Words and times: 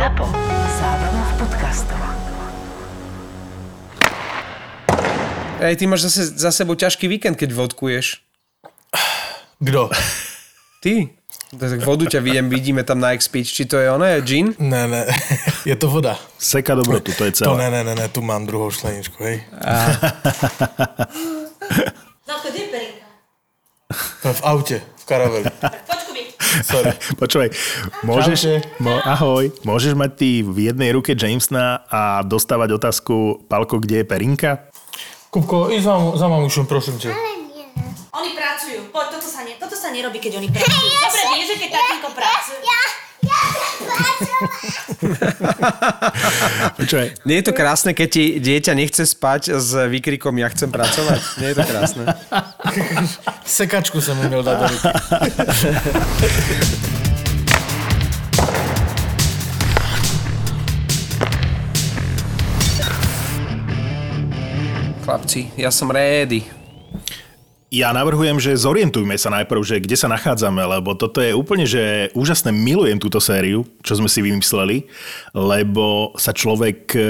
ZAPO. 0.00 0.24
Zábrná 0.80 1.22
v 1.28 1.32
podcastov. 1.44 2.00
Ej, 5.60 5.76
ty 5.76 5.84
máš 5.84 6.08
zase 6.08 6.40
za 6.40 6.48
sebou 6.56 6.72
ťažký 6.72 7.04
víkend, 7.04 7.36
keď 7.36 7.52
vodkuješ. 7.52 8.24
Kdo? 9.60 9.92
Ty? 10.80 11.12
Tak 11.52 11.84
vodu 11.84 12.08
ťa 12.08 12.24
vidím, 12.24 12.48
vidíme 12.48 12.80
tam 12.80 12.96
na 12.96 13.12
X-Pitch. 13.12 13.52
Či 13.52 13.68
to 13.68 13.76
je 13.76 13.92
ono, 13.92 14.08
je 14.08 14.24
gin? 14.24 14.56
Ne, 14.56 14.88
ne, 14.88 15.04
je 15.68 15.76
to 15.76 15.92
voda. 15.92 16.16
Seka 16.40 16.80
dobrotu, 16.80 17.12
to 17.12 17.28
je 17.28 17.36
To 17.36 17.52
celé. 17.52 17.68
ne, 17.68 17.84
ne, 17.84 17.92
ne, 17.92 17.94
ne, 18.00 18.06
tu 18.08 18.24
mám 18.24 18.48
druhou 18.48 18.72
šleničku, 18.72 19.20
hej. 19.20 19.44
Zlatko, 22.24 22.48
kde 22.48 22.56
je 22.56 22.68
perinka? 22.72 23.04
To 24.24 24.32
v 24.32 24.40
aute, 24.48 24.76
v 24.80 25.04
karaveli. 25.04 25.44
Počku 25.60 26.10
mi. 26.16 26.29
Sorry. 26.66 26.92
Počúvaj, 27.20 27.48
môžeš, 28.02 28.40
mo, 28.82 28.98
ahoj, 28.98 29.54
môžeš 29.62 29.94
mať 29.94 30.10
ty 30.18 30.30
v 30.42 30.72
jednej 30.72 30.90
ruke 30.90 31.14
Jamesona 31.14 31.86
a 31.86 32.26
dostávať 32.26 32.76
otázku, 32.76 33.46
Palko, 33.46 33.78
kde 33.78 34.02
je 34.02 34.06
perinka? 34.06 34.50
Kupko, 35.30 35.70
ísť 35.70 35.86
za, 35.86 35.94
za 36.18 36.26
mamušom, 36.26 36.66
prosím 36.66 36.98
ťa. 36.98 37.14
Oni 38.10 38.34
pracujú. 38.34 38.90
Poď, 38.90 39.06
toto 39.14 39.28
sa, 39.30 39.46
ne, 39.46 39.54
toto 39.54 39.78
sa 39.78 39.94
nerobí, 39.94 40.18
keď 40.18 40.42
oni 40.42 40.50
pracujú. 40.50 40.90
Dobre, 40.90 41.22
vieš, 41.38 41.46
že 41.54 41.56
keď 41.62 41.70
tatínko 41.78 42.10
pracuje. 42.10 42.58
Počúvaj, 46.78 47.08
Nie 47.24 47.36
je 47.40 47.44
to 47.46 47.52
krásne, 47.56 47.94
keď 47.94 48.08
ti 48.08 48.24
dieťa 48.40 48.72
nechce 48.76 49.04
spať 49.06 49.56
s 49.58 49.70
výkrikom 49.88 50.36
ja 50.38 50.48
chcem 50.52 50.70
pracovať? 50.72 51.20
Nie 51.40 51.52
je 51.52 51.56
to 51.56 51.64
krásne. 51.64 52.04
Sekačku 53.44 54.00
som 54.00 54.16
mu 54.16 54.28
měl 54.28 54.42
dať 54.42 54.56
do 54.58 54.66
ruky. 54.68 54.88
Chlapci, 65.10 65.50
ja 65.58 65.74
som 65.74 65.90
ready. 65.90 66.59
Ja 67.70 67.94
navrhujem, 67.94 68.42
že 68.42 68.58
zorientujme 68.58 69.14
sa 69.14 69.30
najprv, 69.30 69.62
že 69.62 69.78
kde 69.78 69.94
sa 69.94 70.10
nachádzame, 70.10 70.58
lebo 70.58 70.98
toto 70.98 71.22
je 71.22 71.30
úplne, 71.30 71.70
že 71.70 72.10
úžasné, 72.18 72.50
milujem 72.50 72.98
túto 72.98 73.22
sériu, 73.22 73.62
čo 73.86 73.94
sme 73.94 74.10
si 74.10 74.26
vymysleli, 74.26 74.90
lebo 75.38 76.10
sa 76.18 76.34
človek 76.34 76.78
e, 76.98 77.00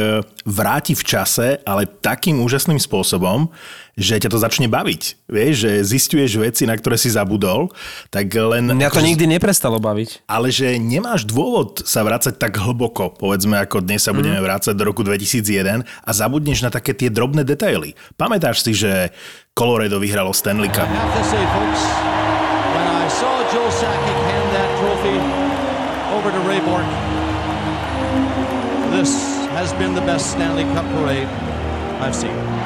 vráti 0.44 0.92
v 0.92 1.00
čase, 1.00 1.64
ale 1.64 1.88
takým 1.88 2.44
úžasným 2.44 2.76
spôsobom, 2.76 3.48
že 4.00 4.16
ťa 4.16 4.32
to 4.32 4.40
začne 4.40 4.66
baviť. 4.72 5.28
Vieš, 5.28 5.54
že 5.60 5.70
zistuješ 5.84 6.40
veci, 6.40 6.64
na 6.64 6.72
ktoré 6.72 6.96
si 6.96 7.12
zabudol, 7.12 7.68
tak 8.08 8.32
len... 8.32 8.72
Mňa 8.72 8.88
to 8.88 8.96
akože- 8.96 9.08
nikdy 9.12 9.24
neprestalo 9.28 9.76
baviť. 9.76 10.24
ale 10.24 10.48
že 10.48 10.80
nemáš 10.80 11.28
dôvod 11.28 11.84
sa 11.84 12.00
vrácať 12.00 12.40
tak 12.40 12.56
hlboko, 12.56 13.12
povedzme 13.12 13.60
ako 13.60 13.84
dnes 13.84 14.00
sa 14.00 14.16
budeme 14.16 14.40
vrácať 14.40 14.72
do 14.72 14.88
roku 14.88 15.04
2001 15.04 15.84
a 15.84 16.10
zabudneš 16.10 16.64
na 16.64 16.72
také 16.72 16.96
tie 16.96 17.12
drobné 17.12 17.44
detaily. 17.44 17.92
Pamätáš 18.16 18.64
si, 18.64 18.72
že 18.72 19.12
Colorado 19.52 20.00
vyhralo 20.00 20.32
Stanley 20.32 20.72
Cup? 20.72 20.88
this 28.90 29.14
has 29.56 29.72
been 29.74 29.94
the 29.94 30.00
best 30.02 30.32
Stanley 30.32 30.64
Cup 30.74 30.84
parade 30.92 31.28
I've 32.02 32.14
seen. 32.14 32.59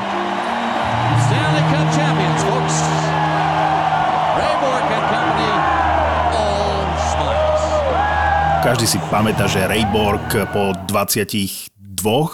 Každý 8.64 8.88
si 8.88 8.96
pamätá, 9.12 9.44
že 9.44 9.60
Ray 9.60 9.84
Borg 9.92 10.24
po 10.48 10.72
22 10.88 11.68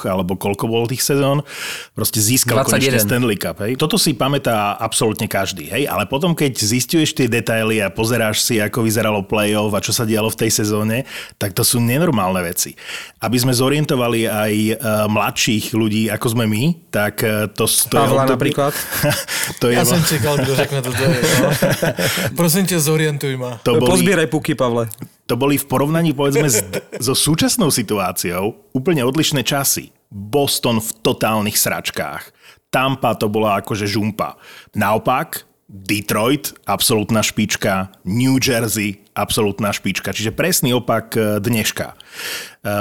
alebo 0.06 0.38
koľko 0.38 0.70
bolo 0.70 0.86
tých 0.86 1.02
sezón, 1.02 1.42
proste 1.90 2.22
získal 2.22 2.62
21. 2.62 2.70
konečne 2.70 2.98
Stanley 3.02 3.34
Cup. 3.34 3.58
Hej? 3.66 3.74
Toto 3.74 3.98
si 3.98 4.14
pamätá 4.14 4.78
absolútne 4.78 5.26
každý. 5.26 5.66
Hej? 5.66 5.90
Ale 5.90 6.06
potom, 6.06 6.38
keď 6.38 6.54
zistuješ 6.54 7.19
tie 7.19 7.26
detaily 7.26 7.82
a 7.82 7.90
pozeráš 7.90 8.46
si, 8.46 8.62
ako 8.62 8.86
vyzeralo 8.86 9.26
play-off 9.26 9.74
a 9.74 9.82
čo 9.82 9.90
sa 9.90 10.06
dialo 10.06 10.30
v 10.30 10.38
tej 10.38 10.50
sezóne, 10.54 11.02
tak 11.34 11.50
to 11.50 11.66
sú 11.66 11.82
nenormálne 11.82 12.46
veci. 12.46 12.78
Aby 13.19 13.42
sme 13.42 13.50
zorientovali 13.50 14.30
aj 14.30 14.52
uh, 14.54 15.10
mladších 15.10 15.74
ľudí, 15.74 16.14
ako 16.14 16.26
sme 16.30 16.46
my, 16.46 16.94
tak 16.94 17.26
uh, 17.26 17.50
to, 17.50 17.66
to 17.66 17.90
Pavla 17.90 18.22
je 18.22 18.38
napríklad. 18.38 18.70
to 19.60 19.66
je, 19.66 19.74
Ja 19.74 19.82
som 19.82 19.98
čekal, 20.06 20.38
kdo 20.38 20.54
řekne 20.54 20.78
toto. 20.78 21.02
No. 21.02 21.50
Prosím 22.38 22.70
ťa, 22.70 22.78
zorientuj 22.78 23.34
ma. 23.34 23.58
to 23.66 23.82
boli, 23.82 23.98
Pozbieraj 23.98 24.30
puky, 24.30 24.54
Pavle. 24.54 24.86
To 25.30 25.38
boli 25.38 25.54
v 25.54 25.70
porovnaní 25.70 26.10
povedzme 26.10 26.50
s, 26.50 26.66
so 27.06 27.14
súčasnou 27.14 27.70
situáciou 27.70 28.74
úplne 28.74 29.06
odlišné 29.06 29.46
časy. 29.46 29.94
Boston 30.10 30.82
v 30.82 30.91
totálnych 31.06 31.54
sračkách. 31.54 32.34
Tampa 32.74 33.14
to 33.14 33.30
bola 33.30 33.62
akože 33.62 33.86
žumpa. 33.86 34.34
Naopak, 34.74 35.46
Detroit, 35.70 36.50
absolútna 36.66 37.22
špička, 37.22 37.94
New 38.02 38.42
Jersey, 38.42 39.06
absolútna 39.14 39.70
špička. 39.70 40.10
Čiže 40.10 40.34
presný 40.34 40.74
opak 40.74 41.14
e, 41.14 41.38
dneška. 41.38 41.94
E, 41.94 41.96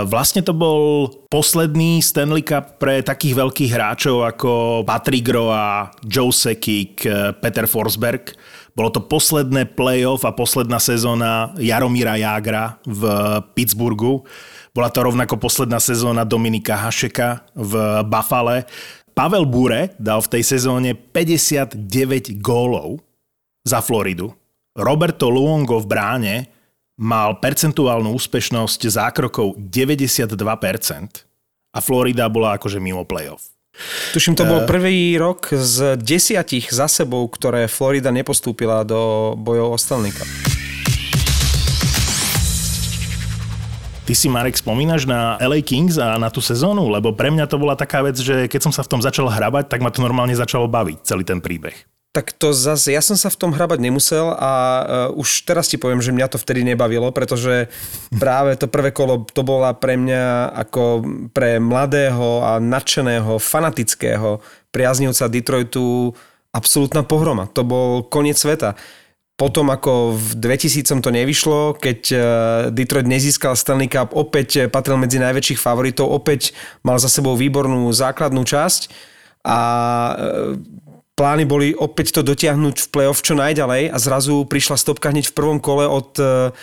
Vlastne 0.09 0.41
to 0.41 0.57
bol 0.57 1.13
posledný 1.29 2.01
Stanley 2.01 2.41
Cup 2.41 2.81
pre 2.81 3.05
takých 3.05 3.37
veľkých 3.37 3.71
hráčov 3.77 4.25
ako 4.25 4.81
Patrick 4.89 5.29
Roa, 5.29 5.93
Joe 6.01 6.33
Sakic, 6.33 7.05
e, 7.05 7.29
Peter 7.37 7.69
Forsberg. 7.69 8.33
Bolo 8.79 8.95
to 8.95 9.03
posledné 9.03 9.75
playoff 9.75 10.23
a 10.23 10.31
posledná 10.31 10.79
sezóna 10.79 11.51
Jaromíra 11.59 12.15
Jágra 12.15 12.79
v 12.87 13.03
Pittsburghu. 13.51 14.23
Bola 14.71 14.87
to 14.87 15.03
rovnako 15.03 15.35
posledná 15.35 15.83
sezóna 15.83 16.23
Dominika 16.23 16.79
Hašeka 16.79 17.43
v 17.59 17.73
Buffale. 18.07 18.63
Pavel 19.11 19.43
Bure 19.43 19.91
dal 19.99 20.23
v 20.23 20.31
tej 20.31 20.43
sezóne 20.47 20.95
59 20.95 22.39
gólov 22.39 23.03
za 23.67 23.83
Floridu. 23.83 24.31
Roberto 24.79 25.27
Luongo 25.27 25.83
v 25.83 25.87
bráne 25.91 26.35
mal 26.95 27.35
percentuálnu 27.35 28.15
úspešnosť 28.15 28.79
zákrokov 28.95 29.59
92% 29.59 30.39
a 31.75 31.79
Florida 31.83 32.31
bola 32.31 32.55
akože 32.55 32.79
mimo 32.79 33.03
playoff. 33.03 33.58
Tuším, 34.13 34.35
to 34.35 34.43
bol 34.45 34.65
prvý 34.67 35.15
rok 35.15 35.53
z 35.53 35.99
desiatich 35.99 36.69
za 36.69 36.89
sebou, 36.91 37.25
ktoré 37.27 37.69
Florida 37.71 38.11
nepostúpila 38.11 38.83
do 38.83 39.33
bojov 39.39 39.75
o 39.75 39.77
Stanley 39.77 40.13
Cup. 40.13 40.29
Ty 44.09 44.17
si, 44.17 44.25
Marek, 44.25 44.57
spomínaš 44.57 45.05
na 45.05 45.37
LA 45.37 45.61
Kings 45.61 46.01
a 46.01 46.17
na 46.17 46.33
tú 46.33 46.41
sezónu? 46.41 46.89
Lebo 46.89 47.13
pre 47.13 47.29
mňa 47.29 47.45
to 47.45 47.61
bola 47.61 47.77
taká 47.77 48.01
vec, 48.01 48.17
že 48.17 48.49
keď 48.49 48.65
som 48.65 48.73
sa 48.73 48.81
v 48.81 48.97
tom 48.97 49.05
začal 49.05 49.29
hrabať, 49.29 49.69
tak 49.69 49.85
ma 49.85 49.93
to 49.93 50.01
normálne 50.01 50.33
začalo 50.33 50.65
baviť, 50.65 51.05
celý 51.05 51.21
ten 51.21 51.37
príbeh. 51.37 51.98
Tak 52.09 52.33
to 52.33 52.57
zase, 52.57 52.89
ja 52.89 53.05
som 53.05 53.13
sa 53.13 53.29
v 53.29 53.37
tom 53.37 53.53
hrabať 53.53 53.85
nemusel 53.85 54.33
a 54.33 54.51
uh, 55.13 55.21
už 55.21 55.45
teraz 55.45 55.69
ti 55.69 55.77
poviem, 55.77 56.01
že 56.01 56.09
mňa 56.09 56.33
to 56.33 56.41
vtedy 56.41 56.65
nebavilo, 56.65 57.13
pretože 57.13 57.69
práve 58.17 58.57
to 58.57 58.65
prvé 58.65 58.89
kolo 58.89 59.29
to 59.29 59.45
bola 59.45 59.77
pre 59.77 59.93
mňa 59.93 60.49
ako 60.57 61.05
pre 61.29 61.61
mladého 61.61 62.41
a 62.41 62.57
nadšeného, 62.57 63.37
fanatického 63.37 64.41
priaznivca 64.73 65.29
Detroitu 65.29 66.17
absolútna 66.49 67.05
pohroma. 67.05 67.45
To 67.53 67.61
bol 67.61 68.01
koniec 68.09 68.41
sveta. 68.41 68.73
Potom 69.37 69.69
ako 69.69 70.17
v 70.17 70.29
2000 70.35 71.05
to 71.05 71.09
nevyšlo, 71.13 71.77
keď 71.77 71.99
eh, 72.11 72.21
Detroit 72.73 73.05
nezískal 73.05 73.53
Stanley 73.53 73.85
Cup, 73.87 74.17
opäť 74.17 74.65
patril 74.67 74.97
medzi 74.97 75.21
najväčších 75.21 75.61
favoritov, 75.61 76.09
opäť 76.09 76.57
mal 76.81 76.97
za 76.97 77.07
sebou 77.07 77.37
výbornú 77.37 77.87
základnú 77.93 78.41
časť 78.43 78.91
a 79.45 79.59
plány 81.19 81.43
boli 81.43 81.75
opäť 81.75 82.15
to 82.15 82.21
dotiahnuť 82.23 82.87
v 82.87 82.91
playoff 82.95 83.19
čo 83.19 83.35
najďalej 83.35 83.91
a 83.91 83.97
zrazu 83.99 84.47
prišla 84.47 84.79
stopka 84.79 85.11
hneď 85.11 85.27
v 85.27 85.35
prvom 85.35 85.59
kole 85.59 85.83
od 85.83 86.15
eh, 86.15 86.55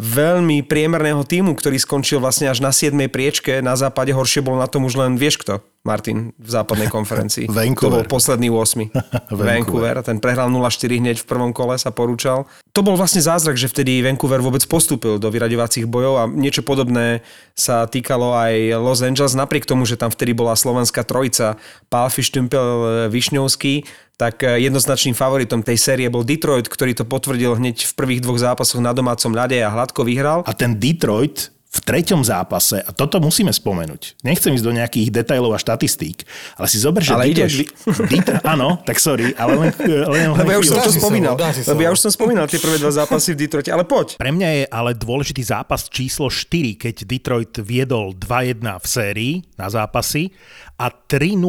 veľmi 0.00 0.64
priemerného 0.64 1.20
týmu, 1.20 1.52
ktorý 1.52 1.76
skončil 1.76 2.16
vlastne 2.16 2.48
až 2.48 2.64
na 2.64 2.72
7. 2.72 2.96
priečke 3.12 3.60
na 3.60 3.76
západe. 3.76 4.16
Horšie 4.16 4.40
bol 4.40 4.56
na 4.56 4.64
tom 4.64 4.88
už 4.88 4.96
len, 4.96 5.20
vieš 5.20 5.44
kto, 5.44 5.60
Martin, 5.84 6.32
v 6.40 6.48
západnej 6.48 6.88
konferencii. 6.96 7.52
Vancouver. 7.52 7.76
To 7.76 7.96
bol 8.00 8.04
posledný 8.08 8.48
8. 8.48 8.88
Vancouver. 9.36 10.00
Ten 10.00 10.16
prehral 10.16 10.48
0-4 10.48 10.96
hneď 10.96 11.16
v 11.20 11.26
prvom 11.28 11.52
kole, 11.52 11.76
sa 11.76 11.92
porúčal. 11.92 12.48
To 12.72 12.80
bol 12.80 12.96
vlastne 12.96 13.20
zázrak, 13.20 13.60
že 13.60 13.68
vtedy 13.68 14.00
Vancouver 14.00 14.40
vôbec 14.40 14.64
postúpil 14.64 15.20
do 15.20 15.28
vyraďovacích 15.28 15.84
bojov 15.84 16.14
a 16.16 16.24
niečo 16.24 16.64
podobné 16.64 17.20
sa 17.52 17.84
týkalo 17.84 18.32
aj 18.32 18.80
Los 18.80 19.04
Angeles, 19.04 19.36
napriek 19.36 19.68
tomu, 19.68 19.84
že 19.84 20.00
tam 20.00 20.08
vtedy 20.08 20.32
bola 20.32 20.56
slovenská 20.56 21.04
trojica 21.04 21.60
Pálfi, 21.92 22.24
Štümpel, 22.24 23.12
Višňovský, 23.12 23.84
tak 24.20 24.44
jednoznačným 24.44 25.16
favoritom 25.16 25.64
tej 25.64 25.78
série 25.80 26.06
bol 26.06 26.22
Detroit, 26.22 26.68
ktorý 26.70 26.94
to 26.94 27.04
potvrdil 27.08 27.58
hneď 27.58 27.88
v 27.88 27.92
prvých 27.96 28.22
dvoch 28.22 28.38
zápasoch 28.38 28.78
na 28.78 28.94
domácom 28.94 29.32
ľade 29.34 29.58
a 29.58 29.72
hladko 29.72 30.06
vyhral. 30.06 30.46
A 30.46 30.52
ten 30.54 30.78
Detroit 30.78 31.50
v 31.72 31.78
treťom 31.80 32.20
zápase, 32.20 32.84
a 32.84 32.92
toto 32.92 33.16
musíme 33.16 33.48
spomenúť, 33.48 34.20
nechcem 34.20 34.52
ísť 34.52 34.66
do 34.68 34.76
nejakých 34.76 35.08
detajlov 35.08 35.56
a 35.56 35.58
štatistík, 35.58 36.20
ale 36.60 36.68
si 36.68 36.76
zober, 36.76 37.00
že... 37.00 37.16
Ale 37.16 37.32
Detroit 37.32 37.48
ideš. 37.48 37.52
vy- 37.64 37.70
Detroit, 38.12 38.44
áno, 38.44 38.76
tak 38.84 39.00
sorry, 39.00 39.32
ale 39.32 39.56
len, 39.56 39.70
len, 40.12 40.36
len 40.36 40.44
Lebo 40.44 40.52
ja 40.52 40.58
už 40.60 40.68
som 40.68 40.84
to 40.84 40.92
spomínal. 40.92 41.32
Lebo 41.40 41.80
ja 41.80 41.88
už 41.88 42.00
som 42.04 42.12
spomínal 42.12 42.44
tie 42.44 42.60
prvé 42.60 42.76
dva 42.76 42.92
zápasy 42.92 43.32
v 43.32 43.48
Detroite, 43.48 43.72
ale 43.72 43.88
poď. 43.88 44.20
Pre 44.20 44.32
mňa 44.36 44.48
je 44.52 44.64
ale 44.68 44.92
dôležitý 44.92 45.40
zápas 45.40 45.88
číslo 45.88 46.28
4, 46.28 46.76
keď 46.76 46.94
Detroit 47.08 47.56
viedol 47.64 48.12
2-1 48.20 48.60
v 48.76 48.86
sérii 48.86 49.34
na 49.56 49.72
zápasy 49.72 50.28
a 50.76 50.92
3-0 50.92 51.40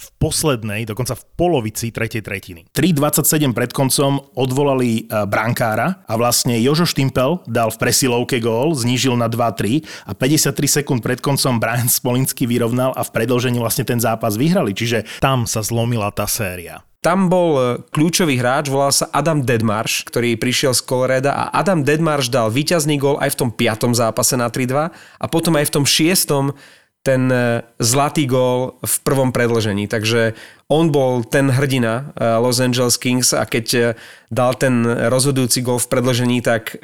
v 0.00 0.08
poslednej, 0.16 0.88
dokonca 0.88 1.12
v 1.12 1.24
polovici 1.36 1.92
tretej 1.92 2.24
tretiny. 2.24 2.64
3.27 2.72 3.52
pred 3.52 3.70
koncom 3.76 4.16
odvolali 4.32 5.04
e, 5.04 5.28
brankára 5.28 6.00
a 6.08 6.16
vlastne 6.16 6.56
Jožo 6.56 6.88
Štimpel 6.88 7.44
dal 7.44 7.68
v 7.68 7.76
presilovke 7.76 8.40
gól, 8.40 8.72
znížil 8.72 9.12
na 9.20 9.28
2-3 9.28 9.84
a 10.08 10.16
53 10.16 10.80
sekúnd 10.80 11.00
pred 11.04 11.20
koncom 11.20 11.60
Brian 11.60 11.92
Smolinský 11.92 12.48
vyrovnal 12.48 12.96
a 12.96 13.04
v 13.04 13.12
predlžení 13.12 13.60
vlastne 13.60 13.84
ten 13.84 14.00
zápas 14.00 14.40
vyhrali. 14.40 14.72
Čiže 14.72 15.20
tam 15.20 15.44
sa 15.44 15.60
zlomila 15.60 16.08
tá 16.08 16.24
séria. 16.24 16.80
Tam 17.00 17.32
bol 17.32 17.50
e, 17.56 17.62
kľúčový 17.96 18.36
hráč, 18.36 18.68
volal 18.68 18.92
sa 18.92 19.08
Adam 19.08 19.40
Dedmarš, 19.40 20.04
ktorý 20.04 20.36
prišiel 20.36 20.76
z 20.76 20.84
Coloreda 20.84 21.32
a 21.32 21.44
Adam 21.48 21.80
Dedmarš 21.80 22.28
dal 22.28 22.52
víťazný 22.52 23.00
gól 23.00 23.16
aj 23.24 23.32
v 23.32 23.38
tom 23.40 23.50
piatom 23.56 23.96
zápase 23.96 24.36
na 24.36 24.52
3-2 24.52 24.92
a 24.92 25.26
potom 25.32 25.56
aj 25.56 25.72
v 25.72 25.74
tom 25.80 25.84
šiestom 25.88 26.52
ten 27.00 27.32
e, 27.32 27.64
zlatý 27.80 28.28
gól 28.28 28.76
v 28.84 28.94
prvom 29.00 29.32
predlžení. 29.32 29.88
Takže 29.88 30.36
on 30.68 30.92
bol 30.92 31.24
ten 31.24 31.48
hrdina 31.48 32.12
e, 32.12 32.24
Los 32.36 32.60
Angeles 32.60 33.00
Kings 33.00 33.32
a 33.32 33.48
keď 33.48 33.66
e, 33.72 33.80
dal 34.28 34.52
ten 34.60 34.84
rozhodujúci 34.84 35.64
gól 35.64 35.80
v 35.80 35.90
predlžení, 35.90 36.38
tak 36.44 36.78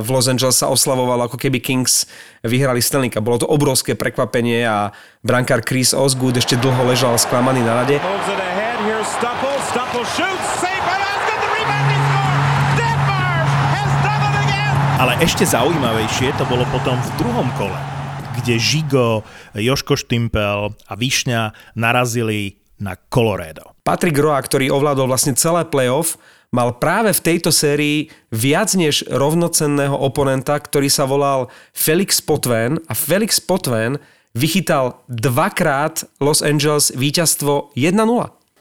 v 0.00 0.08
Los 0.08 0.24
Angeles 0.30 0.56
sa 0.56 0.72
oslavovalo, 0.72 1.28
ako 1.28 1.36
keby 1.36 1.60
Kings 1.60 2.08
vyhrali 2.40 2.80
Stanley 2.80 3.12
Cup. 3.12 3.26
Bolo 3.26 3.44
to 3.44 3.50
obrovské 3.50 3.92
prekvapenie 3.92 4.64
a 4.64 4.96
brankár 5.20 5.60
Chris 5.60 5.92
Osgood 5.92 6.40
ešte 6.40 6.56
dlho 6.56 6.88
ležal 6.88 7.20
sklamaný 7.20 7.60
na 7.60 7.84
rade. 7.84 8.00
Save. 10.58 10.78
Ale 14.98 15.14
ešte 15.22 15.46
zaujímavejšie 15.46 16.34
to 16.34 16.42
bolo 16.50 16.66
potom 16.74 16.98
v 16.98 17.10
druhom 17.22 17.46
kole, 17.54 17.78
kde 18.40 18.54
Žigo, 18.58 19.26
Joško 19.58 19.98
Štimpel 19.98 20.72
a 20.74 20.92
Višňa 20.94 21.74
narazili 21.74 22.58
na 22.78 22.94
Colorado. 23.10 23.74
Patrick 23.82 24.14
Roa, 24.18 24.38
ktorý 24.38 24.70
ovládol 24.70 25.10
vlastne 25.10 25.34
celé 25.34 25.66
playoff, 25.66 26.14
mal 26.54 26.76
práve 26.78 27.12
v 27.12 27.24
tejto 27.24 27.50
sérii 27.52 28.08
viac 28.32 28.72
než 28.78 29.04
rovnocenného 29.10 29.96
oponenta, 29.96 30.56
ktorý 30.56 30.88
sa 30.88 31.04
volal 31.04 31.52
Felix 31.74 32.22
Potvin 32.22 32.80
a 32.88 32.94
Felix 32.94 33.42
Potvin 33.42 34.00
vychytal 34.36 35.02
dvakrát 35.10 36.06
Los 36.22 36.40
Angeles 36.44 36.94
víťazstvo 36.94 37.74
1-0. 37.74 37.98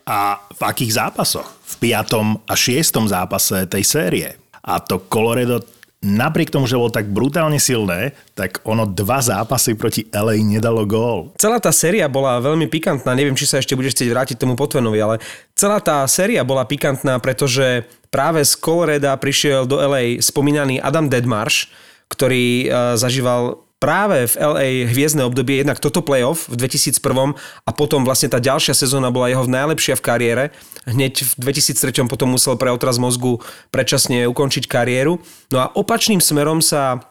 A 0.08 0.40
v 0.40 0.62
akých 0.64 0.96
zápasoch? 0.96 1.48
V 1.68 1.74
piatom 1.84 2.40
a 2.48 2.56
šiestom 2.56 3.12
zápase 3.12 3.68
tej 3.68 3.84
série. 3.84 4.28
A 4.64 4.80
to 4.80 5.04
Colorado 5.12 5.77
napriek 6.08 6.48
tomu, 6.48 6.64
že 6.64 6.80
bolo 6.80 6.88
tak 6.88 7.12
brutálne 7.12 7.60
silné, 7.60 8.16
tak 8.32 8.64
ono 8.64 8.88
dva 8.88 9.20
zápasy 9.20 9.76
proti 9.76 10.08
LA 10.16 10.40
nedalo 10.40 10.88
gól. 10.88 11.36
Celá 11.36 11.60
tá 11.60 11.76
séria 11.76 12.08
bola 12.08 12.40
veľmi 12.40 12.72
pikantná, 12.72 13.12
neviem, 13.12 13.36
či 13.36 13.44
sa 13.44 13.60
ešte 13.60 13.76
budeš 13.76 14.00
chcieť 14.00 14.10
vrátiť 14.16 14.38
tomu 14.40 14.56
Potvenovi, 14.56 15.00
ale 15.04 15.16
celá 15.52 15.84
tá 15.84 16.08
séria 16.08 16.48
bola 16.48 16.64
pikantná, 16.64 17.20
pretože 17.20 17.84
práve 18.08 18.40
z 18.48 18.56
Coloreda 18.56 19.20
prišiel 19.20 19.68
do 19.68 19.78
LA 19.84 20.24
spomínaný 20.24 20.80
Adam 20.80 21.12
Dedmarš, 21.12 21.68
ktorý 22.08 22.46
e, 22.64 22.68
zažíval 22.96 23.67
práve 23.78 24.26
v 24.26 24.36
LA 24.42 24.68
hviezdne 24.90 25.26
obdobie, 25.26 25.62
jednak 25.62 25.78
toto 25.78 26.02
playoff 26.02 26.50
v 26.50 26.58
2001 26.66 27.38
a 27.38 27.70
potom 27.74 28.02
vlastne 28.02 28.30
tá 28.30 28.42
ďalšia 28.42 28.74
sezóna 28.74 29.14
bola 29.14 29.30
jeho 29.30 29.46
najlepšia 29.46 29.96
v 29.98 30.06
kariére. 30.06 30.44
Hneď 30.90 31.38
v 31.38 31.54
2003 31.54 32.10
potom 32.10 32.34
musel 32.34 32.58
pre 32.58 32.74
otraz 32.74 32.98
mozgu 32.98 33.38
predčasne 33.70 34.26
ukončiť 34.26 34.66
kariéru. 34.66 35.22
No 35.54 35.58
a 35.62 35.70
opačným 35.78 36.22
smerom 36.22 36.62
sa 36.62 37.06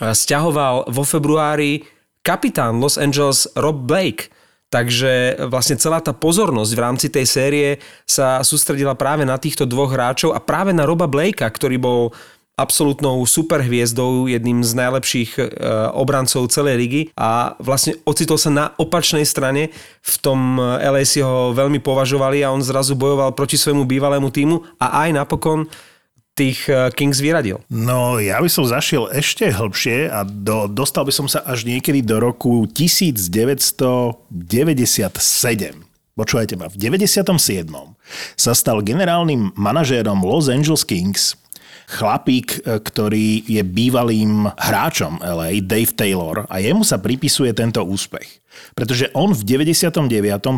stiahoval 0.00 0.90
vo 0.90 1.02
februári 1.06 1.86
kapitán 2.26 2.82
Los 2.82 2.98
Angeles 2.98 3.46
Rob 3.54 3.86
Blake. 3.86 4.30
Takže 4.72 5.36
vlastne 5.52 5.76
celá 5.76 6.00
tá 6.00 6.16
pozornosť 6.16 6.72
v 6.72 6.80
rámci 6.80 7.06
tej 7.12 7.28
série 7.28 7.68
sa 8.08 8.40
sústredila 8.40 8.96
práve 8.96 9.20
na 9.28 9.36
týchto 9.36 9.68
dvoch 9.68 9.92
hráčov 9.92 10.32
a 10.32 10.40
práve 10.40 10.72
na 10.72 10.88
Roba 10.88 11.04
Blakea, 11.04 11.44
ktorý 11.44 11.76
bol 11.76 12.16
absolútnou 12.56 13.24
superhviezdou, 13.24 14.28
jedným 14.28 14.60
z 14.60 14.72
najlepších 14.76 15.30
e, 15.40 15.42
obrancov 15.96 16.52
celej 16.52 16.76
ligy 16.76 17.02
a 17.16 17.56
vlastne 17.56 17.96
ocitol 18.04 18.36
sa 18.36 18.52
na 18.52 18.64
opačnej 18.76 19.24
strane. 19.24 19.72
V 20.04 20.14
tom 20.20 20.60
LA 20.60 21.08
si 21.08 21.24
ho 21.24 21.56
veľmi 21.56 21.80
považovali 21.80 22.44
a 22.44 22.52
on 22.52 22.60
zrazu 22.60 22.92
bojoval 22.92 23.32
proti 23.32 23.56
svojmu 23.56 23.88
bývalému 23.88 24.28
týmu 24.28 24.60
a 24.76 25.08
aj 25.08 25.16
napokon 25.16 25.64
tých 26.32 26.68
e, 26.68 26.92
Kings 26.92 27.20
vyradil. 27.20 27.60
No, 27.68 28.20
ja 28.20 28.40
by 28.40 28.48
som 28.48 28.64
zašiel 28.68 29.08
ešte 29.12 29.52
hĺbšie 29.52 30.12
a 30.12 30.24
do, 30.24 30.68
dostal 30.68 31.04
by 31.08 31.12
som 31.12 31.28
sa 31.28 31.44
až 31.44 31.64
niekedy 31.64 32.00
do 32.04 32.20
roku 32.20 32.68
1997. 32.68 34.28
Počúvajte 36.12 36.60
ma, 36.60 36.68
v 36.68 36.76
97. 36.76 37.24
sa 38.36 38.52
stal 38.52 38.84
generálnym 38.84 39.56
manažérom 39.56 40.20
Los 40.20 40.52
Angeles 40.52 40.84
Kings 40.84 41.40
chlapík, 41.92 42.64
e, 42.64 42.80
ktorý 42.80 43.44
je 43.44 43.60
bývalým 43.60 44.48
hráčom 44.56 45.20
LA, 45.20 45.60
Dave 45.60 45.92
Taylor, 45.92 46.48
a 46.48 46.56
jemu 46.56 46.80
sa 46.80 46.96
pripisuje 46.96 47.52
tento 47.52 47.84
úspech. 47.84 48.40
Pretože 48.72 49.12
on 49.12 49.36
v 49.36 49.44
99. 49.44 50.08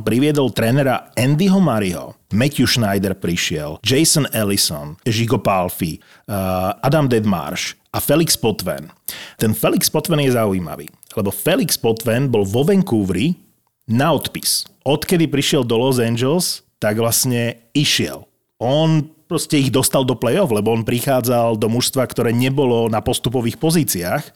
priviedol 0.06 0.54
trénera 0.54 1.10
Andyho 1.18 1.58
Mariho, 1.58 2.14
Matthew 2.30 2.66
Schneider 2.70 3.14
prišiel, 3.18 3.78
Jason 3.82 4.26
Ellison, 4.34 4.98
Žigo 5.06 5.38
Palfi, 5.38 5.98
uh, 6.26 6.74
Adam 6.82 7.06
Dedmarš 7.06 7.78
a 7.94 8.02
Felix 8.02 8.34
Potvin. 8.34 8.90
Ten 9.38 9.54
Felix 9.54 9.86
Potvin 9.86 10.26
je 10.26 10.34
zaujímavý, 10.34 10.90
lebo 11.14 11.30
Felix 11.30 11.78
Potvin 11.78 12.26
bol 12.26 12.42
vo 12.42 12.66
Vancouveri 12.66 13.38
na 13.86 14.10
odpis. 14.10 14.66
Odkedy 14.82 15.30
prišiel 15.30 15.62
do 15.62 15.78
Los 15.78 16.02
Angeles, 16.02 16.66
tak 16.82 16.98
vlastne 16.98 17.62
išiel. 17.72 18.26
On 18.58 19.06
proste 19.34 19.58
ich 19.58 19.74
dostal 19.74 20.06
do 20.06 20.14
play-off, 20.14 20.54
lebo 20.54 20.70
on 20.70 20.86
prichádzal 20.86 21.58
do 21.58 21.66
mužstva, 21.66 22.06
ktoré 22.06 22.30
nebolo 22.30 22.86
na 22.86 23.02
postupových 23.02 23.58
pozíciách 23.58 24.30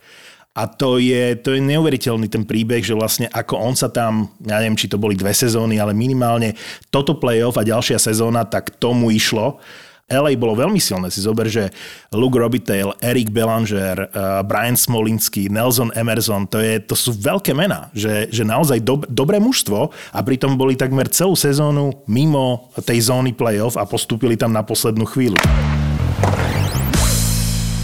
a 0.58 0.66
to 0.66 0.98
je, 0.98 1.38
to 1.38 1.54
je 1.54 1.62
neuveriteľný 1.62 2.26
ten 2.26 2.42
príbeh, 2.42 2.82
že 2.82 2.98
vlastne 2.98 3.30
ako 3.30 3.54
on 3.62 3.78
sa 3.78 3.86
tam, 3.94 4.34
ja 4.42 4.58
neviem, 4.58 4.74
či 4.74 4.90
to 4.90 4.98
boli 4.98 5.14
dve 5.14 5.30
sezóny, 5.30 5.78
ale 5.78 5.94
minimálne 5.94 6.58
toto 6.90 7.14
play-off 7.14 7.54
a 7.54 7.62
ďalšia 7.62 7.94
sezóna, 8.02 8.42
tak 8.42 8.74
tomu 8.82 9.14
išlo. 9.14 9.62
LA 10.08 10.40
bolo 10.40 10.56
veľmi 10.56 10.80
silné. 10.80 11.12
Si 11.12 11.20
zober, 11.20 11.52
že 11.52 11.68
Luke 12.16 12.40
Robitaille, 12.40 12.96
Eric 13.04 13.28
Belanger, 13.28 14.08
uh, 14.08 14.40
Brian 14.40 14.72
Smolinský, 14.72 15.52
Nelson 15.52 15.92
Emerson, 15.92 16.48
to, 16.48 16.64
je, 16.64 16.80
to 16.80 16.96
sú 16.96 17.12
veľké 17.12 17.52
mená. 17.52 17.92
Že, 17.92 18.32
že 18.32 18.40
naozaj 18.40 18.80
dob, 18.80 19.04
dobré 19.12 19.36
mužstvo 19.36 19.92
a 19.92 20.18
pritom 20.24 20.56
boli 20.56 20.80
takmer 20.80 21.12
celú 21.12 21.36
sezónu 21.36 21.92
mimo 22.08 22.72
tej 22.80 23.12
zóny 23.12 23.36
playoff 23.36 23.76
a 23.76 23.84
postúpili 23.84 24.40
tam 24.40 24.48
na 24.48 24.64
poslednú 24.64 25.04
chvíľu. 25.04 25.36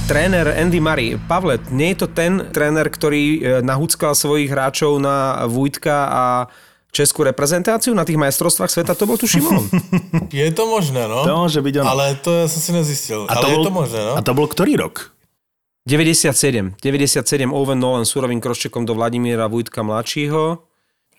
Tréner 0.05 0.49
Andy 0.53 0.81
Murray. 0.85 1.17
Pavle, 1.17 1.61
nie 1.73 1.97
je 1.97 2.05
to 2.05 2.09
ten 2.13 2.53
tréner, 2.53 2.93
ktorý 2.93 3.25
e, 3.25 3.39
nahúckal 3.65 4.13
svojich 4.13 4.53
hráčov 4.53 5.01
na 5.01 5.49
Vujtka 5.49 5.97
a 6.13 6.25
českú 6.95 7.27
reprezentáciu 7.27 7.91
na 7.91 8.07
tých 8.07 8.17
majstrovstvách 8.17 8.71
sveta? 8.71 8.95
To 8.95 9.05
bol 9.11 9.19
tuším 9.19 9.45
on. 9.51 9.65
Je 10.31 10.47
to 10.55 10.71
možné, 10.71 11.11
no. 11.11 11.27
To 11.27 11.35
môže 11.43 11.59
byť 11.59 11.75
on. 11.83 11.87
Ale 11.91 12.15
to 12.23 12.31
ja 12.31 12.47
som 12.47 12.61
si 12.63 12.71
nezistil. 12.71 13.27
A 13.27 13.43
Ale 13.43 13.51
je 13.51 13.57
bol, 13.59 13.65
to 13.67 13.73
možné, 13.75 14.01
no. 14.01 14.13
A 14.15 14.21
to 14.23 14.33
bol 14.33 14.47
ktorý 14.47 14.79
rok? 14.79 15.11
97. 15.85 16.79
97 16.81 17.27
Owen 17.51 17.83
Nolan 17.83 18.09
súrovým 18.09 18.39
kroščekom 18.41 18.87
do 18.87 18.95
Vladimíra 18.95 19.51
Vujtka 19.51 19.85
mladšího. 19.85 20.63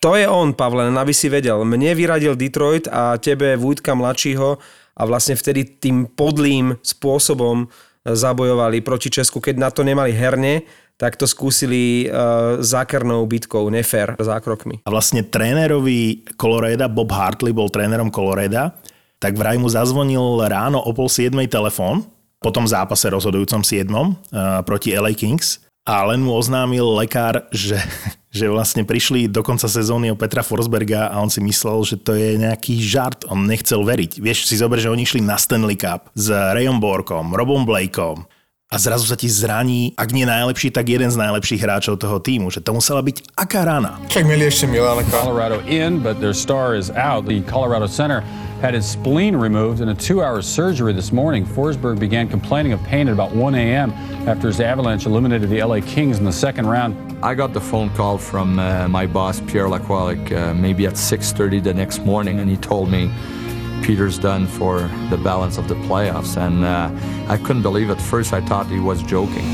To 0.02 0.10
je 0.16 0.26
on, 0.26 0.56
Pavle, 0.56 0.90
aby 0.90 1.12
si 1.14 1.30
vedel. 1.30 1.62
Mne 1.62 1.94
vyradil 1.94 2.34
Detroit 2.34 2.90
a 2.90 3.14
tebe 3.20 3.54
Vujtka 3.54 3.94
mladšího 3.94 4.58
a 4.96 5.02
vlastne 5.04 5.36
vtedy 5.36 5.78
tým 5.78 6.08
podlým 6.10 6.80
spôsobom 6.82 7.68
zabojovali 8.06 8.80
proti 8.86 9.10
Česku. 9.10 9.42
Keď 9.42 9.54
na 9.58 9.70
to 9.70 9.82
nemali 9.82 10.14
herne, 10.14 10.62
tak 10.96 11.20
to 11.20 11.28
skúsili 11.28 12.08
uh, 12.08 12.60
zákernou 12.64 13.24
bitkou, 13.28 13.68
nefér 13.68 14.16
zákrokmi. 14.16 14.80
A 14.84 14.88
vlastne 14.88 15.20
trénerovi 15.20 16.24
Coloreda, 16.40 16.88
Bob 16.88 17.12
Hartley 17.12 17.52
bol 17.52 17.68
trénerom 17.68 18.08
Coloreda, 18.08 18.72
tak 19.20 19.36
vraj 19.36 19.60
mu 19.60 19.68
zazvonil 19.68 20.40
ráno 20.48 20.80
o 20.80 20.92
pol 20.96 21.12
siedmej 21.12 21.52
telefón, 21.52 22.08
po 22.40 22.52
tom 22.52 22.68
zápase 22.68 23.08
rozhodujúcom 23.08 23.64
siedmom 23.64 24.06
uh, 24.12 24.60
proti 24.64 24.92
LA 24.92 25.16
Kings 25.16 25.64
a 25.86 26.02
len 26.08 26.24
mu 26.24 26.34
oznámil 26.34 26.84
lekár, 26.96 27.44
že, 27.52 27.76
že 28.36 28.48
vlastne 28.48 28.88
prišli 28.88 29.28
do 29.28 29.44
konca 29.44 29.68
sezóny 29.68 30.08
o 30.12 30.16
Petra 30.16 30.40
Forsberga 30.40 31.12
a 31.12 31.20
on 31.20 31.28
si 31.28 31.44
myslel, 31.44 31.84
že 31.84 31.96
to 32.00 32.16
je 32.16 32.40
nejaký 32.40 32.80
žart. 32.80 33.28
On 33.28 33.44
nechcel 33.44 33.84
veriť. 33.84 34.18
Vieš, 34.18 34.48
si 34.48 34.56
zober, 34.56 34.80
že 34.80 34.88
oni 34.88 35.04
išli 35.04 35.20
na 35.20 35.36
Stanley 35.36 35.76
Cup 35.76 36.08
s 36.16 36.32
Rayom 36.32 36.80
Borkom, 36.80 37.36
Robom 37.36 37.68
Blakeom 37.68 38.24
a 38.66 38.82
zrazu 38.82 39.06
sa 39.06 39.14
ti 39.14 39.30
zraní, 39.30 39.94
ak 39.94 40.10
nie 40.10 40.26
najlepší, 40.26 40.74
tak 40.74 40.90
jeden 40.90 41.06
z 41.06 41.14
najlepších 41.14 41.62
hráčov 41.62 42.02
toho 42.02 42.18
týmu. 42.18 42.50
Že 42.50 42.66
to 42.66 42.74
musela 42.74 42.98
byť 42.98 43.38
aká 43.38 43.62
rana. 43.62 44.02
Však 44.10 44.26
mieli 44.26 44.50
ešte 44.50 44.66
Milána 44.66 45.06
Colorado 45.06 45.62
in, 45.70 46.02
but 46.02 46.18
their 46.18 46.34
star 46.34 46.74
is 46.74 46.90
out. 46.90 47.30
The 47.30 47.46
Colorado 47.46 47.86
center 47.86 48.26
had 48.58 48.74
his 48.74 48.82
spleen 48.82 49.38
removed 49.38 49.78
in 49.78 49.94
a 49.94 49.94
two-hour 49.94 50.42
surgery 50.42 50.90
this 50.90 51.14
morning. 51.14 51.46
Forsberg 51.46 52.02
began 52.02 52.26
complaining 52.26 52.74
of 52.74 52.82
pain 52.82 53.06
at 53.06 53.14
about 53.14 53.30
1 53.30 53.54
a.m. 53.54 53.94
after 54.26 54.50
his 54.50 54.58
Avalanche 54.58 55.06
eliminated 55.06 55.46
the 55.46 55.62
LA 55.62 55.78
Kings 55.78 56.18
in 56.18 56.26
the 56.26 56.34
second 56.34 56.66
round. 56.66 56.98
I 57.22 57.38
got 57.38 57.54
the 57.54 57.62
phone 57.62 57.94
call 57.94 58.18
from 58.18 58.58
uh, 58.58 58.90
my 58.90 59.06
boss 59.06 59.38
Pierre 59.46 59.70
Lacroix 59.70 60.18
like 60.18 60.32
uh, 60.34 60.58
maybe 60.58 60.90
at 60.90 60.98
6:30 60.98 61.62
the 61.62 61.74
next 61.74 62.02
morning, 62.02 62.42
and 62.42 62.50
he 62.50 62.58
told 62.58 62.90
me 62.90 63.14
Peter's 63.82 64.18
done 64.18 64.46
for 64.46 64.88
the 65.10 65.16
balance 65.16 65.58
of 65.58 65.68
the 65.68 65.76
playoffs. 65.88 66.36
And 66.36 66.64
uh, 66.64 66.88
I 67.28 67.36
couldn't 67.36 67.62
believe 67.62 67.90
at 67.90 68.00
first. 68.00 68.32
I 68.32 68.40
thought 68.40 68.66
he 68.66 68.80
was 68.80 69.02
joking. 69.02 69.44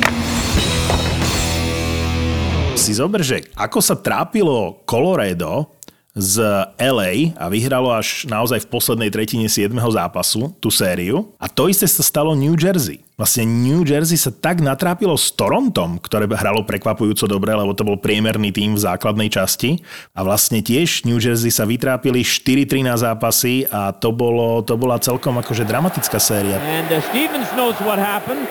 Si 2.74 2.98
zober, 2.98 3.22
že 3.22 3.46
ako 3.54 3.78
sa 3.78 3.94
trápilo 3.94 4.82
Colorado 4.88 5.70
z 6.12 6.44
LA 6.76 7.32
a 7.40 7.48
vyhralo 7.48 7.88
až 7.88 8.28
naozaj 8.28 8.68
v 8.68 8.70
poslednej 8.70 9.08
tretine 9.08 9.48
7. 9.48 9.72
zápasu 9.72 10.52
tú 10.60 10.68
sériu. 10.68 11.32
A 11.40 11.48
to 11.48 11.72
isté 11.72 11.88
sa 11.88 12.04
stalo 12.04 12.36
New 12.36 12.52
Jersey. 12.52 13.00
Vlastne 13.22 13.46
New 13.46 13.86
Jersey 13.86 14.18
sa 14.18 14.34
tak 14.34 14.58
natrápilo 14.58 15.14
s 15.14 15.30
Torontom, 15.30 16.02
ktoré 16.02 16.26
hralo 16.26 16.66
prekvapujúco 16.66 17.30
dobre, 17.30 17.54
lebo 17.54 17.70
to 17.70 17.86
bol 17.86 17.94
priemerný 17.94 18.50
tým 18.50 18.74
v 18.74 18.82
základnej 18.82 19.30
časti. 19.30 19.78
A 20.10 20.26
vlastne 20.26 20.58
tiež 20.58 21.06
New 21.06 21.22
Jersey 21.22 21.54
sa 21.54 21.62
vytrápili 21.62 22.26
4-3 22.26 22.82
na 22.82 22.98
zápasy 22.98 23.62
a 23.70 23.94
to, 23.94 24.10
bolo, 24.10 24.66
to 24.66 24.74
bola 24.74 24.98
celkom 24.98 25.38
akože 25.38 25.62
dramatická 25.62 26.18
séria. 26.18 26.58
And 26.58 26.90
uh, 26.90 26.98
Stevens 27.14 27.46
knows 27.54 27.78
what 27.86 28.02
happened. 28.02 28.42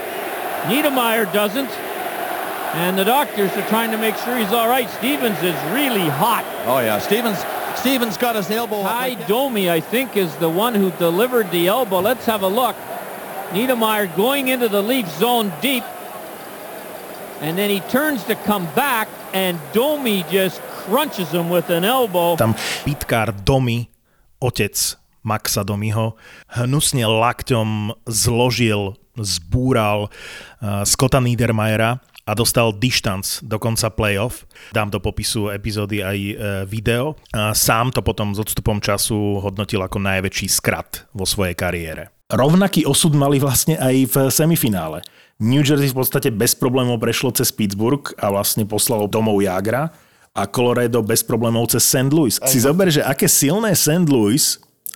Niedermeyer 0.71 1.27
doesn't. 1.35 1.67
And 2.71 2.95
the 2.95 3.03
doctors 3.03 3.51
are 3.59 3.67
trying 3.67 3.91
to 3.91 3.99
make 3.99 4.15
sure 4.23 4.39
he's 4.39 4.55
all 4.55 4.71
right. 4.71 4.87
Stevens 5.03 5.35
is 5.43 5.59
really 5.75 6.07
hot. 6.07 6.47
Oh 6.63 6.79
yeah, 6.79 6.95
Stevens. 7.03 7.43
Stevens 7.75 8.15
got 8.15 8.39
his 8.39 8.47
elbow. 8.47 8.87
Ty. 8.87 9.19
Domi, 9.27 9.67
I 9.67 9.83
think, 9.83 10.15
is 10.15 10.31
the 10.39 10.47
one 10.47 10.71
who 10.71 10.95
delivered 10.95 11.51
the 11.51 11.67
elbow. 11.67 11.99
Let's 11.99 12.23
have 12.23 12.47
a 12.47 12.47
look. 12.47 12.79
Niedermeyer 13.51 14.07
going 14.15 14.47
into 14.47 14.67
the 14.71 14.81
Leaf 14.81 15.07
zone 15.19 15.51
deep. 15.61 15.83
And 17.41 17.57
then 17.57 17.69
he 17.69 17.81
turns 17.89 18.23
to 18.29 18.35
come 18.45 18.69
back, 18.77 19.09
and 19.33 19.57
Domi 19.73 20.23
just 20.29 20.61
crunches 20.85 21.33
him 21.33 21.49
with 21.49 21.73
an 21.73 21.83
elbow. 21.83 22.37
Tam 22.37 22.53
pitkár 22.85 23.33
Domy, 23.33 23.89
otec 24.37 24.77
Maxa 25.25 25.65
Domiho, 25.65 26.17
hnusne 26.53 27.01
lakťom 27.01 27.97
zložil, 28.05 28.93
zbúral 29.17 30.07
uh, 30.07 30.85
Scotta 30.85 31.17
Niedermayera 31.17 31.99
a 32.25 32.37
dostal 32.37 32.71
dištanc 32.77 33.41
do 33.41 33.57
konca 33.57 33.89
playoff. 33.89 34.45
Dám 34.71 34.93
do 34.93 35.01
popisu 35.01 35.49
epizódy 35.49 36.05
aj 36.05 36.17
e, 36.21 36.33
video. 36.69 37.17
Sám 37.33 37.89
to 37.91 38.05
potom 38.05 38.31
s 38.31 38.39
odstupom 38.39 38.77
času 38.77 39.41
hodnotil 39.41 39.81
ako 39.81 39.97
najväčší 39.97 40.47
skrat 40.47 41.09
vo 41.17 41.25
svojej 41.25 41.57
kariére. 41.57 42.13
Rovnaký 42.31 42.87
osud 42.87 43.11
mali 43.11 43.43
vlastne 43.43 43.75
aj 43.75 43.95
v 44.07 44.15
semifinále. 44.31 45.03
New 45.41 45.59
Jersey 45.59 45.91
v 45.91 45.99
podstate 45.99 46.31
bez 46.31 46.55
problémov 46.55 47.01
prešlo 47.03 47.35
cez 47.35 47.51
Pittsburgh 47.51 48.07
a 48.15 48.31
vlastne 48.31 48.63
poslalo 48.63 49.11
domov 49.11 49.43
Jagra 49.43 49.91
a 50.31 50.47
Colorado 50.47 51.03
bez 51.03 51.27
problémov 51.27 51.67
cez 51.75 51.83
St. 51.83 52.07
Louis. 52.07 52.39
Si 52.47 52.63
zober, 52.63 52.87
že 52.87 53.03
aké 53.03 53.27
silné 53.27 53.75
St. 53.75 54.07
Louis 54.07 54.39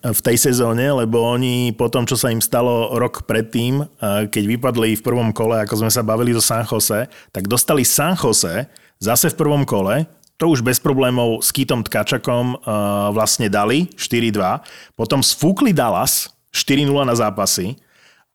v 0.05 0.19
tej 0.21 0.37
sezóne, 0.37 0.85
lebo 0.85 1.17
oni 1.17 1.73
po 1.73 1.89
tom, 1.89 2.05
čo 2.05 2.13
sa 2.13 2.29
im 2.29 2.39
stalo 2.39 2.93
rok 2.95 3.25
predtým, 3.25 3.83
eh, 3.83 4.29
keď 4.29 4.43
vypadli 4.55 4.95
v 4.95 5.03
prvom 5.03 5.33
kole, 5.33 5.59
ako 5.65 5.81
sme 5.81 5.91
sa 5.91 6.05
bavili 6.05 6.31
zo 6.31 6.43
San 6.45 6.63
Jose, 6.63 7.09
tak 7.33 7.49
dostali 7.49 7.81
San 7.81 8.13
Jose 8.13 8.69
zase 9.01 9.33
v 9.33 9.39
prvom 9.39 9.65
kole, 9.65 10.05
to 10.35 10.51
už 10.51 10.61
bez 10.61 10.83
problémov 10.83 11.39
s 11.41 11.49
Kitom 11.49 11.81
Tkačakom 11.81 12.45
eh, 12.53 12.59
vlastne 13.11 13.49
dali 13.49 13.89
4-2, 13.97 14.61
potom 14.93 15.25
sfúkli 15.25 15.73
Dallas 15.73 16.34
4-0 16.55 16.87
na 17.03 17.11
zápasy 17.19 17.75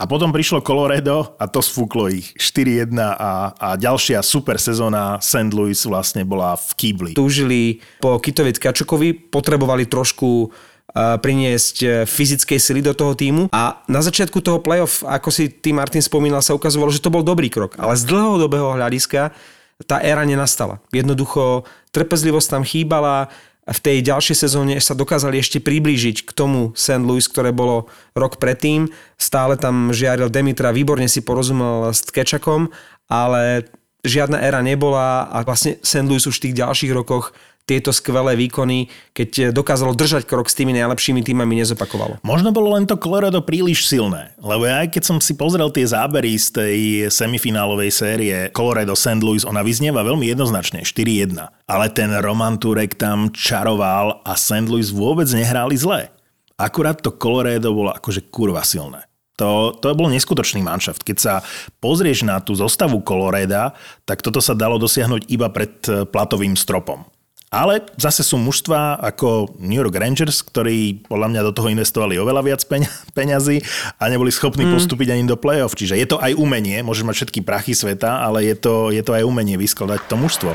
a 0.00 0.09
potom 0.09 0.33
prišlo 0.33 0.65
Colorado 0.65 1.37
a 1.37 1.45
to 1.45 1.61
sfúklo 1.61 2.09
ich 2.09 2.33
4-1 2.41 2.97
a, 2.97 3.53
a 3.53 3.69
ďalšia 3.77 4.25
super 4.25 4.57
sezóna 4.57 5.21
St. 5.21 5.53
Louis 5.53 5.77
vlastne 5.85 6.25
bola 6.25 6.57
v 6.57 6.71
kýbli. 6.77 7.12
túžili 7.12 7.85
po 8.00 8.17
Kitovi 8.17 8.57
Tkačukovi, 8.57 9.29
potrebovali 9.29 9.85
trošku 9.85 10.49
uh, 10.49 11.21
priniesť 11.21 11.77
uh, 11.85 11.89
fyzickej 12.09 12.57
sily 12.57 12.81
do 12.81 12.97
toho 12.97 13.12
týmu 13.12 13.53
a 13.53 13.85
na 13.93 14.00
začiatku 14.00 14.41
toho 14.41 14.65
playoff, 14.65 15.05
ako 15.05 15.29
si 15.29 15.53
ty 15.53 15.77
Martin 15.77 16.00
spomínal, 16.00 16.41
sa 16.41 16.57
ukazovalo, 16.57 16.89
že 16.89 17.05
to 17.05 17.12
bol 17.12 17.21
dobrý 17.21 17.53
krok, 17.53 17.77
ale 17.77 17.93
z 17.93 18.09
dlhodobého 18.09 18.81
hľadiska 18.81 19.37
tá 19.85 20.00
éra 20.00 20.25
nenastala. 20.29 20.81
Jednoducho 20.93 21.65
trpezlivosť 21.93 22.49
tam 22.53 22.65
chýbala, 22.65 23.33
v 23.69 23.79
tej 23.79 24.02
ďalšej 24.02 24.37
sezóne 24.49 24.75
sa 24.81 24.97
dokázali 24.97 25.37
ešte 25.37 25.61
priblížiť 25.61 26.26
k 26.26 26.31
tomu 26.33 26.73
St. 26.73 27.05
Louis, 27.05 27.23
ktoré 27.23 27.52
bolo 27.52 27.93
rok 28.17 28.40
predtým. 28.40 28.88
Stále 29.21 29.61
tam 29.61 29.93
žiaril 29.93 30.33
Demitra, 30.33 30.73
výborne 30.73 31.07
si 31.07 31.21
porozumel 31.21 31.93
s 31.93 32.02
Tkečakom, 32.09 32.73
ale 33.07 33.69
žiadna 34.00 34.40
éra 34.40 34.64
nebola 34.64 35.29
a 35.29 35.45
vlastne 35.45 35.76
St. 35.85 36.09
Louis 36.09 36.25
už 36.25 36.40
v 36.40 36.45
tých 36.50 36.59
ďalších 36.59 36.93
rokoch 36.97 37.37
tieto 37.71 37.95
skvelé 37.95 38.35
výkony, 38.35 38.91
keď 39.15 39.55
dokázalo 39.55 39.95
držať 39.95 40.27
krok 40.27 40.50
s 40.50 40.59
tými 40.59 40.75
najlepšími 40.75 41.23
týmami, 41.23 41.62
nezopakovalo. 41.62 42.19
Možno 42.27 42.50
bolo 42.50 42.75
len 42.75 42.83
to 42.91 42.99
Colorado 42.99 43.39
príliš 43.39 43.87
silné, 43.87 44.35
lebo 44.43 44.67
aj 44.67 44.91
keď 44.91 45.03
som 45.07 45.23
si 45.23 45.39
pozrel 45.39 45.71
tie 45.71 45.87
zábery 45.87 46.35
z 46.35 46.49
tej 46.50 46.79
semifinálovej 47.15 47.95
série 47.95 48.35
Colorado 48.50 48.99
St. 48.99 49.23
Louis, 49.23 49.47
ona 49.47 49.62
vyznieva 49.62 50.03
veľmi 50.03 50.27
jednoznačne, 50.27 50.83
4-1. 50.83 51.39
Ale 51.71 51.87
ten 51.95 52.11
Roman 52.19 52.59
Turek 52.59 52.99
tam 52.99 53.31
čaroval 53.31 54.27
a 54.27 54.35
St. 54.35 54.67
Louis 54.67 54.91
vôbec 54.91 55.31
nehráli 55.31 55.79
zle. 55.79 56.11
Akurát 56.59 56.99
to 56.99 57.15
Colorado 57.15 57.71
bolo 57.71 57.95
akože 57.95 58.35
kurva 58.35 58.67
silné. 58.67 59.07
To, 59.41 59.73
to 59.73 59.97
bol 59.97 60.12
neskutočný 60.12 60.61
manšaft. 60.61 61.00
Keď 61.00 61.17
sa 61.17 61.35
pozrieš 61.81 62.29
na 62.29 62.45
tú 62.45 62.53
zostavu 62.53 63.00
Coloreda, 63.00 63.73
tak 64.05 64.21
toto 64.21 64.37
sa 64.45 64.53
dalo 64.53 64.77
dosiahnuť 64.77 65.33
iba 65.33 65.49
pred 65.49 65.73
eh, 65.89 66.05
platovým 66.05 66.53
stropom. 66.53 67.09
Ale 67.50 67.83
zase 67.99 68.23
sú 68.23 68.38
mužstva 68.38 69.02
ako 69.02 69.59
New 69.59 69.75
York 69.75 69.99
Rangers, 69.99 70.38
ktorí 70.38 71.02
podľa 71.11 71.35
mňa 71.35 71.42
do 71.42 71.50
toho 71.50 71.66
investovali 71.66 72.14
oveľa 72.14 72.47
viac 72.47 72.62
peň- 72.62 72.87
peňazí 73.19 73.59
a 73.99 74.07
neboli 74.07 74.30
schopní 74.30 74.71
mm. 74.71 74.78
postúpiť 74.78 75.19
ani 75.19 75.26
do 75.26 75.35
play-off. 75.35 75.75
Čiže 75.75 75.99
je 75.99 76.07
to 76.07 76.23
aj 76.23 76.38
umenie, 76.38 76.78
môžeš 76.87 77.02
mať 77.02 77.16
všetky 77.19 77.40
prachy 77.42 77.75
sveta, 77.75 78.23
ale 78.23 78.47
je 78.47 78.54
to, 78.54 78.95
je 78.95 79.02
to 79.02 79.19
aj 79.19 79.26
umenie 79.26 79.59
vyskladať 79.59 79.99
to 80.07 80.14
mužstvo. 80.14 80.54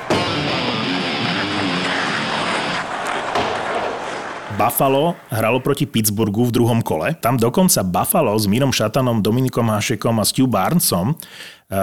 Buffalo 4.55 5.19
hralo 5.27 5.59
proti 5.59 5.83
Pittsburghu 5.83 6.47
v 6.47 6.55
druhom 6.55 6.79
kole. 6.79 7.11
Tam 7.19 7.35
dokonca 7.35 7.83
Buffalo 7.83 8.31
s 8.39 8.47
Mírom 8.47 8.71
Šatanom, 8.71 9.19
Dominikom 9.19 9.67
Hašekom 9.67 10.15
a 10.15 10.23
Stu 10.23 10.47
Barnesom 10.47 11.11
e, 11.11 11.15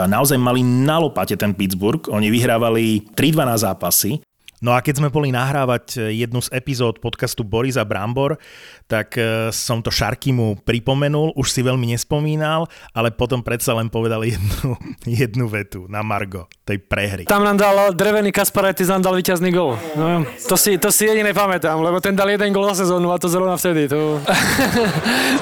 naozaj 0.08 0.40
mali 0.40 0.64
na 0.64 0.96
lopate 0.96 1.36
ten 1.36 1.52
Pittsburgh. 1.52 2.00
Oni 2.08 2.32
vyhrávali 2.32 3.12
3-2 3.12 3.44
na 3.44 3.60
zápasy. 3.60 4.24
No 4.62 4.70
a 4.70 4.78
keď 4.78 5.02
sme 5.02 5.10
boli 5.10 5.34
nahrávať 5.34 6.14
jednu 6.14 6.38
z 6.38 6.48
epizód 6.54 7.02
podcastu 7.02 7.42
Borisa 7.42 7.82
Brambor, 7.82 8.38
tak 8.86 9.18
e, 9.18 9.50
som 9.50 9.82
to 9.82 9.90
Šarkimu 9.90 10.62
pripomenul, 10.62 11.34
už 11.34 11.50
si 11.50 11.66
veľmi 11.66 11.90
nespomínal, 11.90 12.70
ale 12.94 13.10
potom 13.10 13.42
predsa 13.42 13.74
len 13.74 13.90
povedal 13.90 14.22
jednu, 14.22 14.78
jednu 15.26 15.50
vetu 15.50 15.90
na 15.90 16.06
Margo 16.06 16.46
tej 16.62 16.78
prehry. 16.78 17.26
Tam 17.26 17.42
nám 17.42 17.58
dal 17.58 17.90
drevený 17.90 18.30
Kasparetis, 18.30 18.86
nám 18.86 19.02
dal 19.02 19.18
víťazný 19.18 19.50
gol. 19.50 19.74
No, 19.98 20.22
to, 20.46 20.54
si, 20.54 20.78
to 20.78 20.94
si 20.94 21.10
jediné 21.10 21.34
pamätám, 21.34 21.82
lebo 21.82 21.98
ten 21.98 22.14
dal 22.14 22.30
jeden 22.30 22.54
gol 22.54 22.70
za 22.70 22.86
sezónu 22.86 23.10
a 23.10 23.18
to 23.18 23.26
zrovna 23.26 23.58
vtedy. 23.58 23.90
To... 23.90 24.22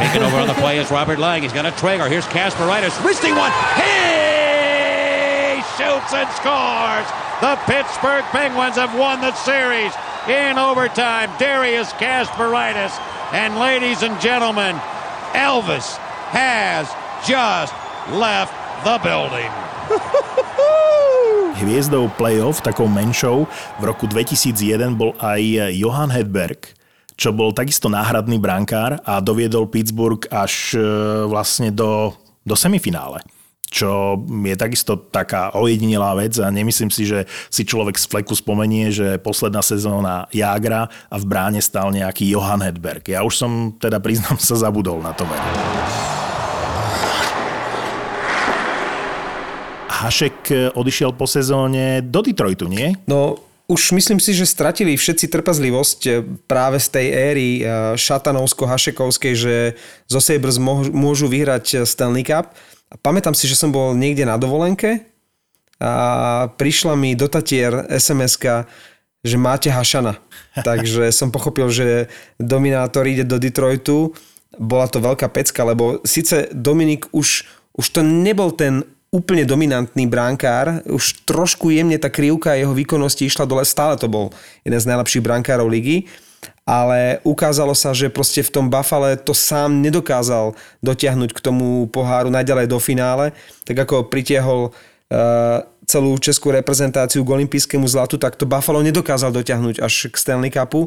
Taking 0.00 0.24
over 0.24 0.40
on 0.40 0.48
the 0.48 0.56
play 0.56 0.80
is 0.80 0.88
Robert 0.88 1.20
Lang. 1.20 1.44
He's 1.44 1.52
got 1.52 1.68
a 1.68 1.76
trigger. 1.76 2.08
Here's 2.08 2.24
Kasperitis. 2.32 2.96
Wristing 3.04 3.36
one. 3.36 3.52
He 3.76 4.10
shoots 5.80 6.12
and 6.12 6.28
scores. 6.37 7.08
The 7.40 7.56
Pittsburgh 7.64 8.25
Penguins 8.37 8.76
have 8.76 8.92
won 8.92 9.25
the 9.25 9.32
series 9.32 9.96
in 10.28 10.60
overtime. 10.60 11.32
Darius 11.40 11.96
Kasperitis. 11.96 12.92
And 13.32 13.56
ladies 13.56 14.04
and 14.04 14.12
gentlemen, 14.20 14.76
Elvis 15.32 15.96
has 16.37 16.84
just 17.25 17.72
left 18.12 18.52
the 18.84 19.00
building. 19.00 19.49
Hviezdou 21.60 22.08
playoff, 22.16 22.60
takou 22.64 22.88
menšou, 22.88 23.44
v 23.80 23.82
roku 23.84 24.08
2001 24.08 24.96
bol 24.96 25.12
aj 25.20 25.40
Johan 25.76 26.08
Hedberg, 26.08 26.72
čo 27.20 27.37
bol 27.37 27.52
takisto 27.52 27.92
náhradný 27.92 28.40
brankár 28.40 28.96
a 29.04 29.20
doviedol 29.20 29.68
Pittsburgh 29.68 30.25
až 30.32 30.72
e, 30.72 30.80
vlastne 31.28 31.68
do, 31.68 32.16
do 32.49 32.56
semifinále 32.56 33.20
čo 33.70 34.18
je 34.26 34.56
takisto 34.58 34.98
taká 34.98 35.54
ojedinelá 35.54 36.18
vec 36.18 36.36
a 36.42 36.50
nemyslím 36.50 36.90
si, 36.90 37.06
že 37.06 37.24
si 37.48 37.62
človek 37.62 37.96
z 37.96 38.10
fleku 38.10 38.34
spomenie, 38.34 38.90
že 38.90 39.16
posledná 39.22 39.62
sezóna 39.62 40.26
Jagra 40.34 40.90
a 41.06 41.16
v 41.16 41.24
bráne 41.24 41.62
stal 41.62 41.94
nejaký 41.94 42.26
Johan 42.26 42.60
Hedberg. 42.60 43.06
Ja 43.06 43.22
už 43.22 43.34
som 43.38 43.50
teda 43.78 44.02
priznám 44.02 44.36
sa 44.42 44.58
zabudol 44.58 44.98
na 44.98 45.14
to 45.14 45.22
meno. 45.24 45.46
Hašek 50.00 50.36
e, 50.48 50.54
odišiel 50.72 51.12
po 51.12 51.28
sezóne 51.28 52.00
do 52.00 52.24
Detroitu, 52.24 52.64
nie? 52.72 52.96
No, 53.04 53.36
už 53.68 53.92
myslím 53.92 54.16
si, 54.16 54.32
že 54.32 54.48
stratili 54.48 54.96
všetci 54.96 55.28
trpezlivosť 55.28 56.00
e, 56.08 56.10
práve 56.48 56.80
z 56.80 56.88
tej 56.88 57.06
éry 57.12 57.48
e, 57.60 57.62
šatanovsko-hašekovskej, 58.00 59.34
že 59.36 59.54
zo 60.08 60.20
Sabres 60.24 60.56
môžu 60.88 61.28
vyhrať 61.28 61.84
Stanley 61.84 62.24
Cup. 62.24 62.56
A 62.90 62.99
pamätám 62.99 63.38
si, 63.38 63.47
že 63.47 63.54
som 63.54 63.70
bol 63.70 63.94
niekde 63.94 64.26
na 64.26 64.35
dovolenke 64.35 65.06
a 65.78 66.50
prišla 66.59 66.99
mi 66.99 67.14
do 67.14 67.30
Tatier 67.30 67.87
sms 67.87 68.37
že 69.20 69.37
máte 69.37 69.68
Hašana. 69.68 70.16
Takže 70.66 71.12
som 71.12 71.28
pochopil, 71.32 71.68
že 71.70 71.87
Dominátor 72.40 73.04
ide 73.04 73.25
do 73.25 73.37
Detroitu. 73.37 74.16
Bola 74.56 74.88
to 74.90 74.99
veľká 74.99 75.28
pecka, 75.30 75.62
lebo 75.62 76.00
síce 76.02 76.49
Dominik 76.50 77.06
už, 77.12 77.47
už 77.76 77.87
to 77.92 78.00
nebol 78.02 78.50
ten 78.50 78.82
úplne 79.11 79.42
dominantný 79.42 80.06
brankár, 80.06 80.87
už 80.87 81.26
trošku 81.26 81.75
jemne 81.75 81.99
tá 81.99 82.06
krivka 82.06 82.54
jeho 82.54 82.70
výkonnosti 82.70 83.26
išla 83.26 83.42
dole, 83.42 83.66
stále 83.66 83.99
to 83.99 84.06
bol 84.06 84.30
jeden 84.62 84.78
z 84.78 84.87
najlepších 84.87 85.23
brankárov 85.23 85.66
ligy, 85.66 86.06
ale 86.69 87.19
ukázalo 87.26 87.75
sa, 87.75 87.90
že 87.97 88.12
proste 88.12 88.45
v 88.47 88.52
tom 88.52 88.67
Buffale 88.71 89.19
to 89.19 89.35
sám 89.35 89.83
nedokázal 89.83 90.55
dotiahnuť 90.85 91.31
k 91.35 91.40
tomu 91.40 91.88
poháru 91.90 92.31
najďalej 92.31 92.67
do 92.71 92.79
finále, 92.79 93.33
tak 93.67 93.75
ako 93.83 94.07
pritiahol 94.07 94.71
uh, 94.71 95.67
celú 95.90 96.14
českú 96.23 96.55
reprezentáciu 96.55 97.26
k 97.26 97.35
olympijskému 97.35 97.87
zlatu, 97.90 98.14
tak 98.14 98.38
to 98.38 98.47
Buffalo 98.47 98.79
nedokázal 98.87 99.35
dotiahnuť 99.35 99.83
až 99.83 100.07
k 100.07 100.14
Stanley 100.14 100.55
Cupu. 100.55 100.87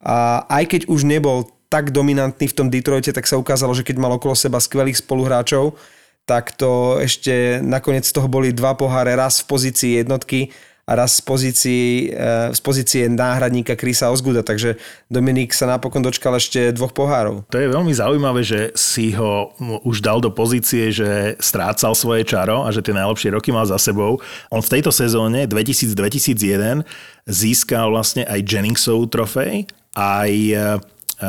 A 0.00 0.48
aj 0.48 0.64
keď 0.72 0.80
už 0.88 1.04
nebol 1.04 1.52
tak 1.68 1.92
dominantný 1.92 2.48
v 2.48 2.56
tom 2.56 2.72
Detroite, 2.72 3.12
tak 3.12 3.28
sa 3.28 3.36
ukázalo, 3.36 3.76
že 3.76 3.84
keď 3.84 4.00
mal 4.00 4.16
okolo 4.16 4.32
seba 4.32 4.56
skvelých 4.56 5.04
spoluhráčov, 5.04 5.76
tak 6.24 6.56
to 6.56 7.00
ešte 7.00 7.60
nakoniec 7.60 8.08
z 8.08 8.12
toho 8.12 8.28
boli 8.28 8.52
dva 8.56 8.72
poháre, 8.72 9.16
raz 9.16 9.44
v 9.44 9.48
pozícii 9.52 9.92
jednotky 10.00 10.52
a 10.88 10.92
raz 10.96 11.20
z 11.20 11.22
pozícii, 11.22 11.86
eh, 12.08 12.48
z 12.56 12.60
pozície 12.64 13.02
náhradníka 13.12 13.76
Krisa 13.76 14.08
Ozguda, 14.08 14.40
takže 14.40 14.80
Dominik 15.12 15.52
sa 15.52 15.68
napokon 15.68 16.00
dočkal 16.00 16.40
ešte 16.40 16.72
dvoch 16.72 16.96
pohárov. 16.96 17.44
To 17.52 17.60
je 17.60 17.68
veľmi 17.68 17.92
zaujímavé, 17.92 18.40
že 18.40 18.72
si 18.72 19.12
ho 19.12 19.52
už 19.84 20.00
dal 20.00 20.24
do 20.24 20.32
pozície, 20.32 20.88
že 20.88 21.36
strácal 21.44 21.92
svoje 21.92 22.24
čaro 22.24 22.64
a 22.64 22.72
že 22.72 22.80
tie 22.80 22.96
najlepšie 22.96 23.36
roky 23.36 23.52
mal 23.52 23.68
za 23.68 23.76
sebou. 23.76 24.16
On 24.48 24.64
v 24.64 24.72
tejto 24.80 24.88
sezóne 24.88 25.44
2000-2001 25.44 26.88
získal 27.28 27.92
vlastne 27.92 28.24
aj 28.24 28.40
Jenningsov 28.48 29.12
trofej, 29.12 29.68
aj 29.92 30.32
eh, 30.32 30.80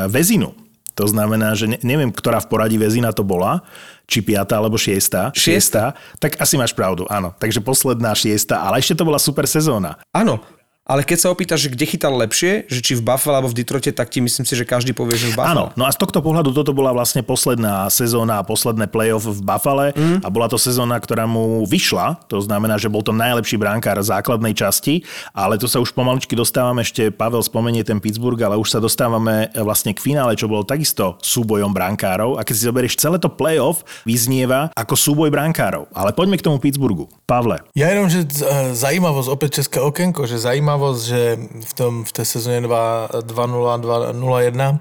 Vezinu. 0.08 0.56
To 1.00 1.08
znamená, 1.08 1.56
že 1.56 1.80
neviem, 1.80 2.12
ktorá 2.12 2.44
v 2.44 2.50
poradí 2.52 2.76
Vezina 2.76 3.08
to 3.16 3.24
bola, 3.24 3.64
či 4.10 4.18
piatá 4.26 4.58
alebo 4.58 4.74
šiestá. 4.74 5.30
Šiestá. 5.30 5.94
Tak 6.18 6.42
asi 6.42 6.58
máš 6.58 6.74
pravdu, 6.74 7.06
áno. 7.06 7.30
Takže 7.38 7.62
posledná 7.62 8.10
šiestá, 8.18 8.66
ale 8.66 8.82
ešte 8.82 8.98
to 8.98 9.06
bola 9.06 9.22
super 9.22 9.46
sezóna. 9.46 10.02
Áno, 10.10 10.42
ale 10.90 11.06
keď 11.06 11.18
sa 11.22 11.28
opýtaš, 11.30 11.70
že 11.70 11.70
kde 11.70 11.86
chytal 11.86 12.18
lepšie, 12.18 12.66
že 12.66 12.82
či 12.82 12.98
v 12.98 13.06
Buffalo 13.06 13.38
alebo 13.38 13.46
v 13.46 13.62
Detroite, 13.62 13.94
tak 13.94 14.10
ti 14.10 14.18
myslím 14.18 14.42
si, 14.42 14.58
že 14.58 14.66
každý 14.66 14.90
povie, 14.90 15.14
že 15.14 15.30
v 15.30 15.38
Buffalo. 15.38 15.70
Áno, 15.70 15.78
no 15.78 15.86
a 15.86 15.94
z 15.94 16.02
tohto 16.02 16.18
pohľadu 16.18 16.50
toto 16.50 16.74
bola 16.74 16.90
vlastne 16.90 17.22
posledná 17.22 17.86
sezóna 17.94 18.42
a 18.42 18.46
posledné 18.46 18.90
playoff 18.90 19.22
v 19.22 19.38
Buffale 19.38 19.94
mm. 19.94 20.26
a 20.26 20.28
bola 20.34 20.50
to 20.50 20.58
sezóna, 20.58 20.98
ktorá 20.98 21.30
mu 21.30 21.62
vyšla, 21.62 22.26
to 22.26 22.42
znamená, 22.42 22.74
že 22.74 22.90
bol 22.90 23.06
to 23.06 23.14
najlepší 23.14 23.54
bránkár 23.54 24.02
základnej 24.02 24.50
časti, 24.50 25.06
ale 25.30 25.62
tu 25.62 25.70
sa 25.70 25.78
už 25.78 25.94
pomaličky 25.94 26.34
dostávame, 26.34 26.82
ešte 26.82 27.14
Pavel 27.14 27.46
spomenie 27.46 27.86
ten 27.86 28.02
Pittsburgh, 28.02 28.42
ale 28.42 28.58
už 28.58 28.74
sa 28.74 28.82
dostávame 28.82 29.46
vlastne 29.54 29.94
k 29.94 30.02
finále, 30.02 30.34
čo 30.34 30.50
bolo 30.50 30.66
takisto 30.66 31.22
súbojom 31.22 31.70
brankárov 31.70 32.34
a 32.34 32.42
keď 32.42 32.54
si 32.58 32.66
zoberieš 32.66 32.98
celé 32.98 33.22
to 33.22 33.30
playoff, 33.30 33.86
vyznieva 34.02 34.74
ako 34.74 34.98
súboj 34.98 35.30
brankárov. 35.30 35.86
Ale 35.94 36.10
poďme 36.10 36.34
k 36.34 36.50
tomu 36.50 36.58
Pittsburghu. 36.58 37.06
Pavle. 37.30 37.62
Ja 37.78 37.86
jenom, 37.94 38.10
že 38.10 38.26
zajímavosť, 38.74 39.28
opäť 39.30 39.62
České 39.62 39.78
okenko, 39.78 40.26
že 40.26 40.42
zajímavosť 40.42 40.79
zajímavost, 40.80 41.02
že 41.02 41.38
v, 41.64 41.74
tom, 41.74 42.04
v 42.04 42.12
té 42.12 42.24
sezóně 42.24 42.60
2-0-2-0-1 42.60 44.78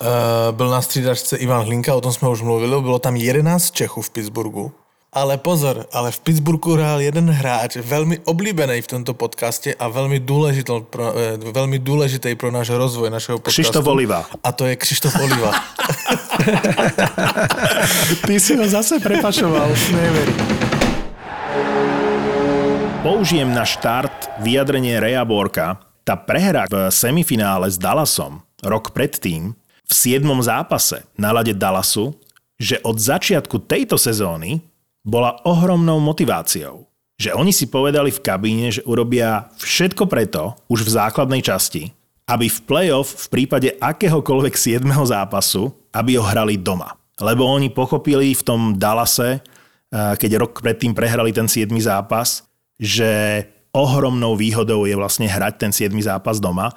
Uh, 0.00 0.08
byl 0.56 0.70
na 0.70 0.82
střídačce 0.82 1.36
Ivan 1.36 1.64
Hlinka, 1.64 1.94
o 1.94 2.00
tom 2.00 2.12
jsme 2.12 2.28
už 2.28 2.42
mluvili, 2.42 2.82
bylo 2.82 2.98
tam 2.98 3.16
11 3.16 3.70
Čechů 3.70 4.02
v 4.02 4.10
Pittsburghu. 4.10 4.72
Ale 5.12 5.38
pozor, 5.38 5.86
ale 5.92 6.10
v 6.10 6.18
Pittsburghu 6.18 6.74
hrál 6.74 7.00
jeden 7.00 7.30
hráč, 7.30 7.76
velmi 7.76 8.18
oblíbený 8.18 8.82
v 8.82 8.86
tomto 8.86 9.14
podcaste 9.14 9.74
a 9.74 9.88
velmi 9.88 10.20
důležitý 10.20 10.72
pro, 10.90 11.12
eh, 11.18 11.36
velmi 11.52 11.78
důležitý 11.78 12.34
pro 12.34 12.50
náš 12.50 12.70
rozvoj 12.70 13.10
našeho 13.10 13.38
podcastu. 13.38 13.62
Krištof 13.62 13.86
Oliva. 13.86 14.26
A 14.44 14.52
to 14.52 14.66
je 14.66 14.76
Krištof 14.76 15.14
Oliva. 15.22 15.52
Ty 18.26 18.40
si 18.40 18.56
ho 18.56 18.68
zase 18.68 19.00
prepašoval, 19.00 19.68
neverím. 19.92 20.73
Použijem 23.04 23.52
na 23.52 23.68
štart 23.68 24.40
vyjadrenie 24.40 24.96
Rea 24.96 25.28
Borka. 25.28 25.76
Tá 26.08 26.16
prehra 26.16 26.64
v 26.72 26.88
semifinále 26.88 27.68
s 27.68 27.76
Dallasom 27.76 28.40
rok 28.64 28.96
predtým 28.96 29.52
v 29.84 29.92
7. 29.92 30.24
zápase 30.40 31.04
na 31.12 31.28
lade 31.28 31.52
Dallasu, 31.52 32.16
že 32.56 32.80
od 32.80 32.96
začiatku 32.96 33.68
tejto 33.68 34.00
sezóny 34.00 34.64
bola 35.04 35.36
ohromnou 35.44 36.00
motiváciou. 36.00 36.88
Že 37.20 37.36
oni 37.36 37.52
si 37.52 37.68
povedali 37.68 38.08
v 38.08 38.24
kabíne, 38.24 38.72
že 38.72 38.80
urobia 38.88 39.52
všetko 39.60 40.08
preto, 40.08 40.56
už 40.72 40.88
v 40.88 40.96
základnej 40.96 41.44
časti, 41.44 41.92
aby 42.24 42.48
v 42.48 42.58
playoff 42.64 43.28
v 43.28 43.36
prípade 43.36 43.68
akéhokoľvek 43.84 44.56
7. 44.56 44.80
zápasu, 45.04 45.76
aby 45.92 46.16
ho 46.16 46.24
hrali 46.24 46.56
doma. 46.56 46.96
Lebo 47.20 47.44
oni 47.52 47.68
pochopili 47.68 48.32
v 48.32 48.40
tom 48.48 48.80
Dallase, 48.80 49.44
eh, 49.92 50.16
keď 50.16 50.40
rok 50.40 50.64
predtým 50.64 50.96
prehrali 50.96 51.36
ten 51.36 51.44
7. 51.44 51.68
zápas, 51.84 52.48
že 52.80 53.44
ohromnou 53.74 54.38
výhodou 54.38 54.86
je 54.86 54.94
vlastne 54.94 55.26
hrať 55.26 55.54
ten 55.58 55.72
7. 55.74 55.90
zápas 56.00 56.38
doma 56.38 56.70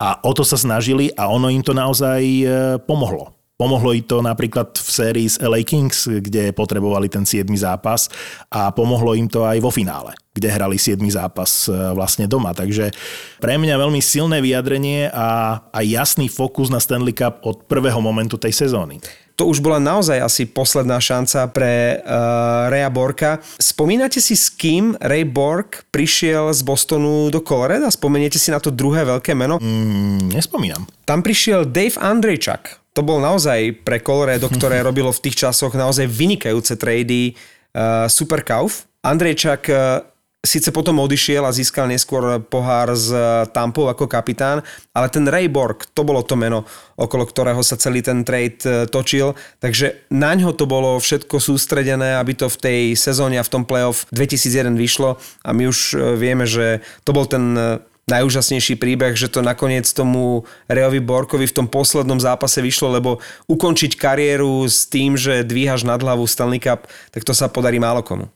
a 0.00 0.18
o 0.24 0.32
to 0.32 0.42
sa 0.42 0.56
snažili 0.56 1.12
a 1.14 1.28
ono 1.28 1.52
im 1.52 1.60
to 1.60 1.76
naozaj 1.76 2.20
e, 2.22 2.44
pomohlo. 2.82 3.37
Pomohlo 3.58 3.90
im 3.90 4.06
to 4.06 4.22
napríklad 4.22 4.70
v 4.78 4.86
sérii 4.86 5.26
s 5.26 5.42
LA 5.42 5.66
Kings, 5.66 6.06
kde 6.06 6.54
potrebovali 6.54 7.10
ten 7.10 7.26
7. 7.26 7.42
zápas 7.58 8.06
a 8.54 8.70
pomohlo 8.70 9.18
im 9.18 9.26
to 9.26 9.42
aj 9.42 9.58
vo 9.58 9.74
finále, 9.74 10.14
kde 10.30 10.46
hrali 10.46 10.78
7. 10.78 11.02
zápas 11.10 11.66
e, 11.66 11.74
vlastne 11.90 12.30
doma. 12.30 12.54
Takže 12.54 12.94
pre 13.42 13.58
mňa 13.58 13.82
veľmi 13.82 13.98
silné 13.98 14.38
vyjadrenie 14.38 15.10
a 15.10 15.58
aj 15.74 15.84
jasný 15.90 16.30
fokus 16.30 16.70
na 16.70 16.78
Stanley 16.78 17.10
Cup 17.10 17.42
od 17.42 17.66
prvého 17.66 17.98
momentu 17.98 18.38
tej 18.38 18.54
sezóny 18.54 19.02
to 19.38 19.46
už 19.46 19.62
bola 19.62 19.78
naozaj 19.78 20.18
asi 20.18 20.50
posledná 20.50 20.98
šanca 20.98 21.46
pre 21.54 22.02
uh, 22.02 22.66
Raya 22.66 22.90
Borka. 22.90 23.38
Spomínate 23.62 24.18
si, 24.18 24.34
s 24.34 24.50
kým 24.50 24.98
Ray 24.98 25.22
Bork 25.22 25.86
prišiel 25.94 26.50
z 26.50 26.66
Bostonu 26.66 27.30
do 27.30 27.38
Colorado? 27.38 27.86
Spomeniete 27.86 28.34
si 28.34 28.50
na 28.50 28.58
to 28.58 28.74
druhé 28.74 29.06
veľké 29.06 29.38
meno? 29.38 29.62
Mm, 29.62 30.34
nespomínam. 30.34 30.90
Tam 31.06 31.22
prišiel 31.22 31.70
Dave 31.70 31.94
Andrejčak. 32.02 32.82
To 32.98 33.06
bol 33.06 33.22
naozaj 33.22 33.86
pre 33.86 34.02
Colorado, 34.02 34.50
ktoré 34.50 34.82
robilo 34.88 35.14
v 35.14 35.22
tých 35.30 35.46
časoch 35.46 35.70
naozaj 35.78 36.10
vynikajúce 36.10 36.74
trady 36.74 37.30
uh, 37.30 38.10
super 38.10 38.42
kauf. 38.42 38.90
Andrejčak 39.06 39.62
uh, 39.70 40.02
Sice 40.38 40.70
potom 40.70 41.02
odišiel 41.02 41.42
a 41.42 41.50
získal 41.50 41.90
neskôr 41.90 42.38
pohár 42.46 42.94
s 42.94 43.10
Tampou 43.50 43.90
ako 43.90 44.06
kapitán, 44.06 44.62
ale 44.94 45.10
ten 45.10 45.26
Ray 45.26 45.50
Borg, 45.50 45.82
to 45.90 46.06
bolo 46.06 46.22
to 46.22 46.38
meno, 46.38 46.62
okolo 46.94 47.26
ktorého 47.26 47.58
sa 47.66 47.74
celý 47.74 48.06
ten 48.06 48.22
trade 48.22 48.62
e, 48.62 48.86
točil, 48.86 49.34
takže 49.58 50.06
na 50.14 50.38
ňo 50.38 50.54
to 50.54 50.70
bolo 50.70 50.94
všetko 51.02 51.42
sústredené, 51.42 52.22
aby 52.22 52.38
to 52.38 52.46
v 52.46 52.54
tej 52.54 52.82
sezóne 52.94 53.34
a 53.34 53.42
v 53.42 53.50
tom 53.50 53.66
playoff 53.66 54.06
2001 54.14 54.78
vyšlo 54.78 55.18
a 55.42 55.50
my 55.50 55.66
už 55.66 55.98
e, 55.98 56.14
vieme, 56.14 56.46
že 56.46 56.86
to 57.02 57.10
bol 57.10 57.26
ten 57.26 57.58
e, 57.58 57.82
najúžasnejší 58.08 58.80
príbeh, 58.80 59.14
že 59.14 59.28
to 59.28 59.44
nakoniec 59.44 59.84
tomu 59.92 60.48
Reovi 60.66 60.98
Borkovi 60.98 61.46
v 61.46 61.56
tom 61.62 61.66
poslednom 61.68 62.18
zápase 62.18 62.58
vyšlo, 62.64 62.96
lebo 62.96 63.20
ukončiť 63.46 63.94
kariéru 63.94 64.64
s 64.64 64.88
tým, 64.88 65.14
že 65.14 65.44
dvíhaš 65.44 65.84
nad 65.84 66.00
hlavu 66.00 66.24
Stanley 66.24 66.58
Cup, 66.58 66.88
tak 67.12 67.22
to 67.22 67.36
sa 67.36 67.52
podarí 67.52 67.76
málo 67.76 68.00
komu. 68.00 68.26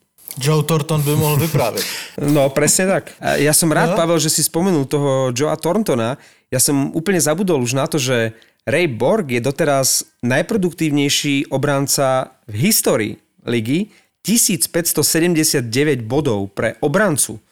Joe 0.40 0.64
Thornton 0.64 1.04
by 1.04 1.12
mohol 1.12 1.36
vypráviť. 1.44 1.84
No, 2.36 2.48
presne 2.52 2.88
tak. 2.88 3.04
Ja 3.40 3.52
som 3.52 3.68
rád, 3.72 3.92
no? 3.92 3.98
Pavel, 4.00 4.20
že 4.20 4.32
si 4.32 4.40
spomenul 4.44 4.88
toho 4.88 5.32
Joea 5.32 5.56
Thorntona. 5.60 6.16
Ja 6.48 6.60
som 6.60 6.92
úplne 6.96 7.20
zabudol 7.20 7.60
už 7.60 7.76
na 7.76 7.84
to, 7.84 8.00
že 8.00 8.32
Ray 8.64 8.86
Borg 8.86 9.28
je 9.28 9.42
doteraz 9.42 10.06
najproduktívnejší 10.22 11.52
obranca 11.52 12.38
v 12.46 12.54
histórii 12.68 13.14
ligy. 13.44 13.90
1579 14.22 15.66
bodov 16.06 16.54
pre 16.54 16.78
obrancu. 16.78 17.42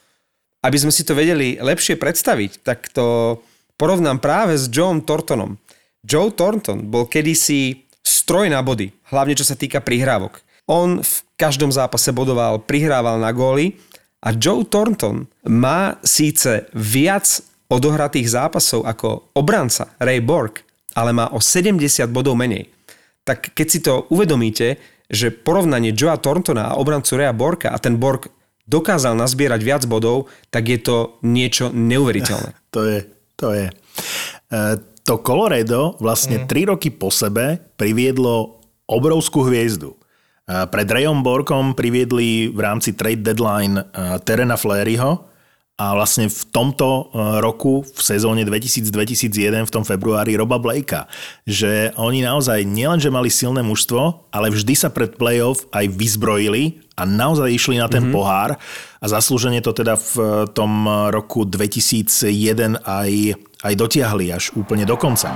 Aby 0.61 0.77
sme 0.77 0.93
si 0.93 1.01
to 1.01 1.17
vedeli 1.17 1.57
lepšie 1.57 1.97
predstaviť, 1.97 2.61
tak 2.61 2.93
to 2.93 3.37
porovnám 3.81 4.21
práve 4.21 4.57
s 4.61 4.69
Joeom 4.69 5.01
Thorntonom. 5.01 5.57
Joe 6.05 6.33
Thornton 6.33 6.89
bol 6.89 7.05
kedysi 7.05 7.85
stroj 8.01 8.49
na 8.49 8.61
body, 8.65 8.89
hlavne 9.13 9.37
čo 9.37 9.45
sa 9.45 9.53
týka 9.53 9.81
prihrávok. 9.81 10.41
On 10.65 11.01
v 11.01 11.13
každom 11.37 11.69
zápase 11.69 12.09
bodoval, 12.13 12.61
prihrával 12.61 13.21
na 13.21 13.29
góly 13.33 13.77
a 14.21 14.33
Joe 14.33 14.65
Thornton 14.65 15.29
má 15.45 15.97
síce 16.05 16.69
viac 16.73 17.41
odohratých 17.69 18.29
zápasov 18.29 18.85
ako 18.85 19.33
obranca 19.37 19.93
Ray 19.97 20.21
Borg, 20.21 20.61
ale 20.97 21.13
má 21.13 21.29
o 21.33 21.41
70 21.41 21.81
bodov 22.09 22.37
menej. 22.37 22.69
Tak 23.21 23.53
keď 23.53 23.67
si 23.69 23.79
to 23.81 24.09
uvedomíte, 24.09 24.81
že 25.11 25.29
porovnanie 25.29 25.93
Joea 25.93 26.17
Thorntona 26.17 26.71
a 26.73 26.77
obrancu 26.79 27.19
Rea 27.19 27.35
Borka 27.35 27.69
a 27.69 27.77
ten 27.77 27.99
Bork 27.99 28.31
dokázal 28.71 29.19
nazbierať 29.19 29.61
viac 29.61 29.83
bodov, 29.83 30.31
tak 30.47 30.71
je 30.71 30.79
to 30.79 31.19
niečo 31.27 31.67
neuveriteľné. 31.75 32.55
To 32.71 32.87
je, 32.87 33.03
to 33.35 33.51
je. 33.51 33.67
E, 33.67 34.63
to 35.03 35.19
Colorado 35.19 35.99
vlastne 35.99 36.39
mm. 36.39 36.47
3 36.47 36.71
roky 36.71 36.87
po 36.87 37.11
sebe 37.11 37.59
priviedlo 37.75 38.63
obrovskú 38.87 39.43
hviezdu. 39.43 39.91
E, 39.91 39.97
pred 40.71 40.87
Rayom 40.87 41.19
Borkom 41.19 41.75
priviedli 41.75 42.47
v 42.47 42.59
rámci 42.63 42.95
trade 42.95 43.27
deadline 43.27 43.75
e, 43.75 43.83
Terena 44.23 44.55
Flaryho, 44.55 45.27
a 45.81 45.97
vlastne 45.97 46.29
v 46.29 46.41
tomto 46.53 47.09
roku, 47.41 47.81
v 47.81 48.01
sezóne 48.05 48.45
2000-2001, 48.45 49.65
v 49.65 49.73
tom 49.73 49.81
februári, 49.81 50.37
Roba 50.37 50.61
Blakea, 50.61 51.09
že 51.49 51.89
oni 51.97 52.21
naozaj 52.21 52.61
nielenže 52.69 53.09
mali 53.09 53.33
silné 53.33 53.65
mužstvo, 53.65 54.29
ale 54.29 54.53
vždy 54.53 54.77
sa 54.77 54.93
pred 54.93 55.17
playoff 55.17 55.65
aj 55.73 55.89
vyzbrojili 55.89 56.85
a 57.01 57.03
naozaj 57.09 57.49
išli 57.49 57.81
na 57.81 57.89
ten 57.89 58.05
mm-hmm. 58.05 58.13
pohár 58.13 58.61
a 59.01 59.05
zaslúžene 59.09 59.65
to 59.65 59.73
teda 59.73 59.97
v 59.97 60.45
tom 60.53 60.85
roku 61.09 61.49
2001 61.49 62.85
aj, 62.85 63.11
aj 63.65 63.73
dotiahli 63.73 64.29
až 64.29 64.53
úplne 64.53 64.85
do 64.85 64.93
konca. 64.93 65.33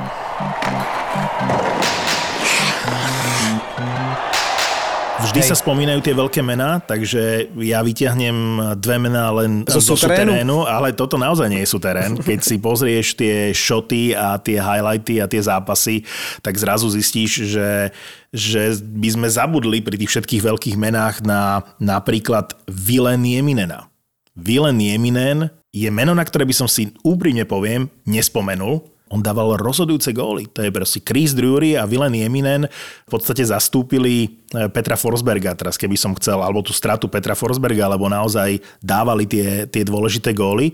Vždy 5.26 5.42
Hej. 5.42 5.50
sa 5.50 5.58
spomínajú 5.58 6.00
tie 6.06 6.14
veľké 6.14 6.42
mená, 6.46 6.78
takže 6.78 7.50
ja 7.58 7.82
vyťahnem 7.82 8.38
dve 8.78 8.98
mená 9.02 9.34
len 9.34 9.66
zo, 9.66 9.82
zo 9.82 9.98
terénu, 9.98 10.70
ale 10.70 10.94
toto 10.94 11.18
naozaj 11.18 11.50
nie 11.50 11.66
sú 11.66 11.82
terén. 11.82 12.14
Keď 12.30 12.40
si 12.46 12.56
pozrieš 12.62 13.18
tie 13.18 13.50
šoty 13.50 14.14
a 14.14 14.38
tie 14.38 14.62
highlighty 14.62 15.18
a 15.20 15.26
tie 15.26 15.42
zápasy, 15.42 16.06
tak 16.46 16.54
zrazu 16.62 16.94
zistíš, 16.94 17.50
že, 17.50 17.90
že 18.30 18.78
by 18.78 19.10
sme 19.18 19.28
zabudli 19.28 19.82
pri 19.82 19.98
tých 19.98 20.14
všetkých 20.14 20.46
veľkých 20.46 20.78
menách 20.78 21.26
na 21.26 21.66
napríklad 21.82 22.54
Vilen 22.70 23.26
Jeminena. 23.26 23.90
Vilen 24.38 24.78
Jeminen 24.78 25.50
je 25.74 25.90
meno, 25.92 26.14
na 26.16 26.24
ktoré 26.24 26.46
by 26.46 26.56
som 26.56 26.70
si 26.70 26.94
úprimne 27.04 27.44
poviem, 27.44 27.90
nespomenul, 28.06 28.95
on 29.14 29.22
dával 29.22 29.54
rozhodujúce 29.62 30.10
góly. 30.18 30.50
To 30.58 30.66
je 30.66 30.74
proste 30.74 31.00
Chris 31.06 31.38
Drury 31.38 31.78
a 31.78 31.86
Vilen 31.86 32.18
Jeminen 32.18 32.66
v 33.06 33.10
podstate 33.10 33.46
zastúpili 33.46 34.42
e, 34.50 34.66
Petra 34.74 34.98
Forsberga 34.98 35.54
teraz, 35.54 35.78
keby 35.78 35.94
som 35.94 36.18
chcel, 36.18 36.42
alebo 36.42 36.66
tú 36.66 36.74
stratu 36.74 37.06
Petra 37.06 37.38
Forsberga, 37.38 37.86
lebo 37.86 38.10
naozaj 38.10 38.58
dávali 38.82 39.30
tie, 39.30 39.70
tie 39.70 39.86
dôležité 39.86 40.34
góly. 40.34 40.74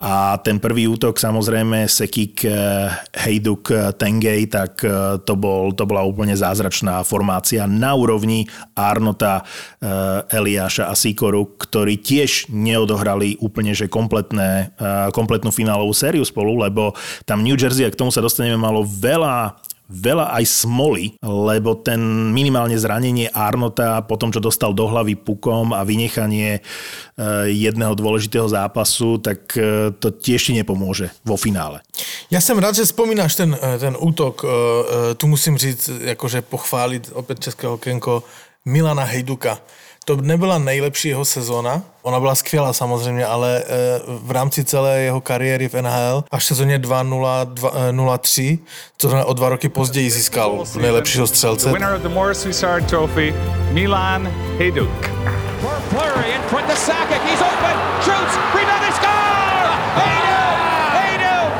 A 0.00 0.40
ten 0.40 0.56
prvý 0.56 0.88
útok, 0.88 1.20
samozrejme, 1.20 1.84
Sekik, 1.84 2.48
eh, 2.48 2.88
Hejduk, 3.20 3.68
eh, 3.68 3.92
Tengej, 3.92 4.48
tak 4.48 4.80
to, 5.28 5.34
bol, 5.36 5.76
to 5.76 5.84
bola 5.84 6.00
úplne 6.08 6.32
zázračná 6.32 7.04
formácia 7.04 7.68
na 7.68 7.92
úrovni 7.92 8.48
Arnota, 8.72 9.44
Eliáša 10.32 10.88
a 10.88 10.94
Sikoru, 10.96 11.52
ktorí 11.60 12.00
tiež 12.00 12.48
neodohrali 12.48 13.36
úplne 13.44 13.76
že 13.76 13.92
kompletné, 13.92 14.72
kompletnú 15.12 15.52
finálovú 15.52 15.92
sériu 15.92 16.24
spolu, 16.24 16.56
lebo 16.64 16.96
tam 17.28 17.44
New 17.44 17.56
Jersey, 17.60 17.69
a 17.86 17.92
k 17.92 17.98
tomu 17.98 18.10
sa 18.10 18.24
dostaneme, 18.24 18.58
malo 18.58 18.82
veľa 18.82 19.54
veľa 19.90 20.30
aj 20.38 20.44
smoly, 20.46 21.18
lebo 21.20 21.74
ten 21.74 21.98
minimálne 22.30 22.78
zranenie 22.78 23.26
Arnota 23.34 23.98
po 24.06 24.14
tom, 24.14 24.30
čo 24.30 24.38
dostal 24.38 24.70
do 24.70 24.86
hlavy 24.86 25.18
pukom 25.18 25.74
a 25.74 25.82
vynechanie 25.82 26.56
e, 26.56 26.60
jedného 27.50 27.98
dôležitého 27.98 28.46
zápasu, 28.46 29.18
tak 29.18 29.50
e, 29.58 29.90
to 29.98 30.14
tiež 30.14 30.40
ti 30.46 30.52
nepomôže 30.54 31.10
vo 31.26 31.34
finále. 31.34 31.82
Ja 32.30 32.38
jsem 32.38 32.54
rád, 32.54 32.78
že 32.78 32.86
spomínáš 32.86 33.34
ten, 33.34 33.50
e, 33.58 33.78
ten 33.78 33.98
útok. 33.98 34.46
Tu 35.18 35.26
musím 35.26 35.58
říct, 35.58 35.90
jakože 36.00 36.42
pochválit 36.42 37.10
opět 37.12 37.40
českého 37.40 37.78
Kenko 37.78 38.22
Milana 38.64 39.04
Hejduka 39.04 39.58
to 40.16 40.22
nebyla 40.22 40.58
nejlepší 40.58 41.08
jeho 41.08 41.24
sezóna. 41.24 41.82
Ona 42.02 42.20
byla 42.20 42.34
skvělá 42.34 42.72
samozřejmě, 42.72 43.26
ale 43.26 43.62
eh, 43.62 43.66
v 44.06 44.30
rámci 44.30 44.64
celé 44.64 45.00
jeho 45.00 45.20
kariéry 45.20 45.68
v 45.68 45.74
NHL 45.82 46.24
až 46.30 46.44
v 46.44 46.46
sezóně 46.46 46.78
2-0-3, 46.78 48.58
co 48.98 49.26
o 49.26 49.32
dva 49.32 49.48
roky 49.48 49.68
později 49.68 50.10
získal 50.10 50.64
nejlepšího 50.80 51.26
střelce. 51.26 51.72
winner 51.72 51.94
of 51.94 52.02
the 52.02 52.08
Morris 52.08 52.44
Hussard 52.46 52.86
Trophy, 52.86 53.34
Milan 53.70 54.32
Hejduk. 54.58 55.10
Flurry 55.90 56.30
in 56.34 56.42
front 56.42 56.70
of 56.70 56.78
Sakic, 56.78 57.22
he's 57.22 57.40
open, 57.40 57.76
shoots, 58.02 58.34
rebound, 58.54 58.82
they 58.82 58.92
score! 58.92 59.70
Hejduk! 59.94 60.58
Hejduk! 60.92 61.52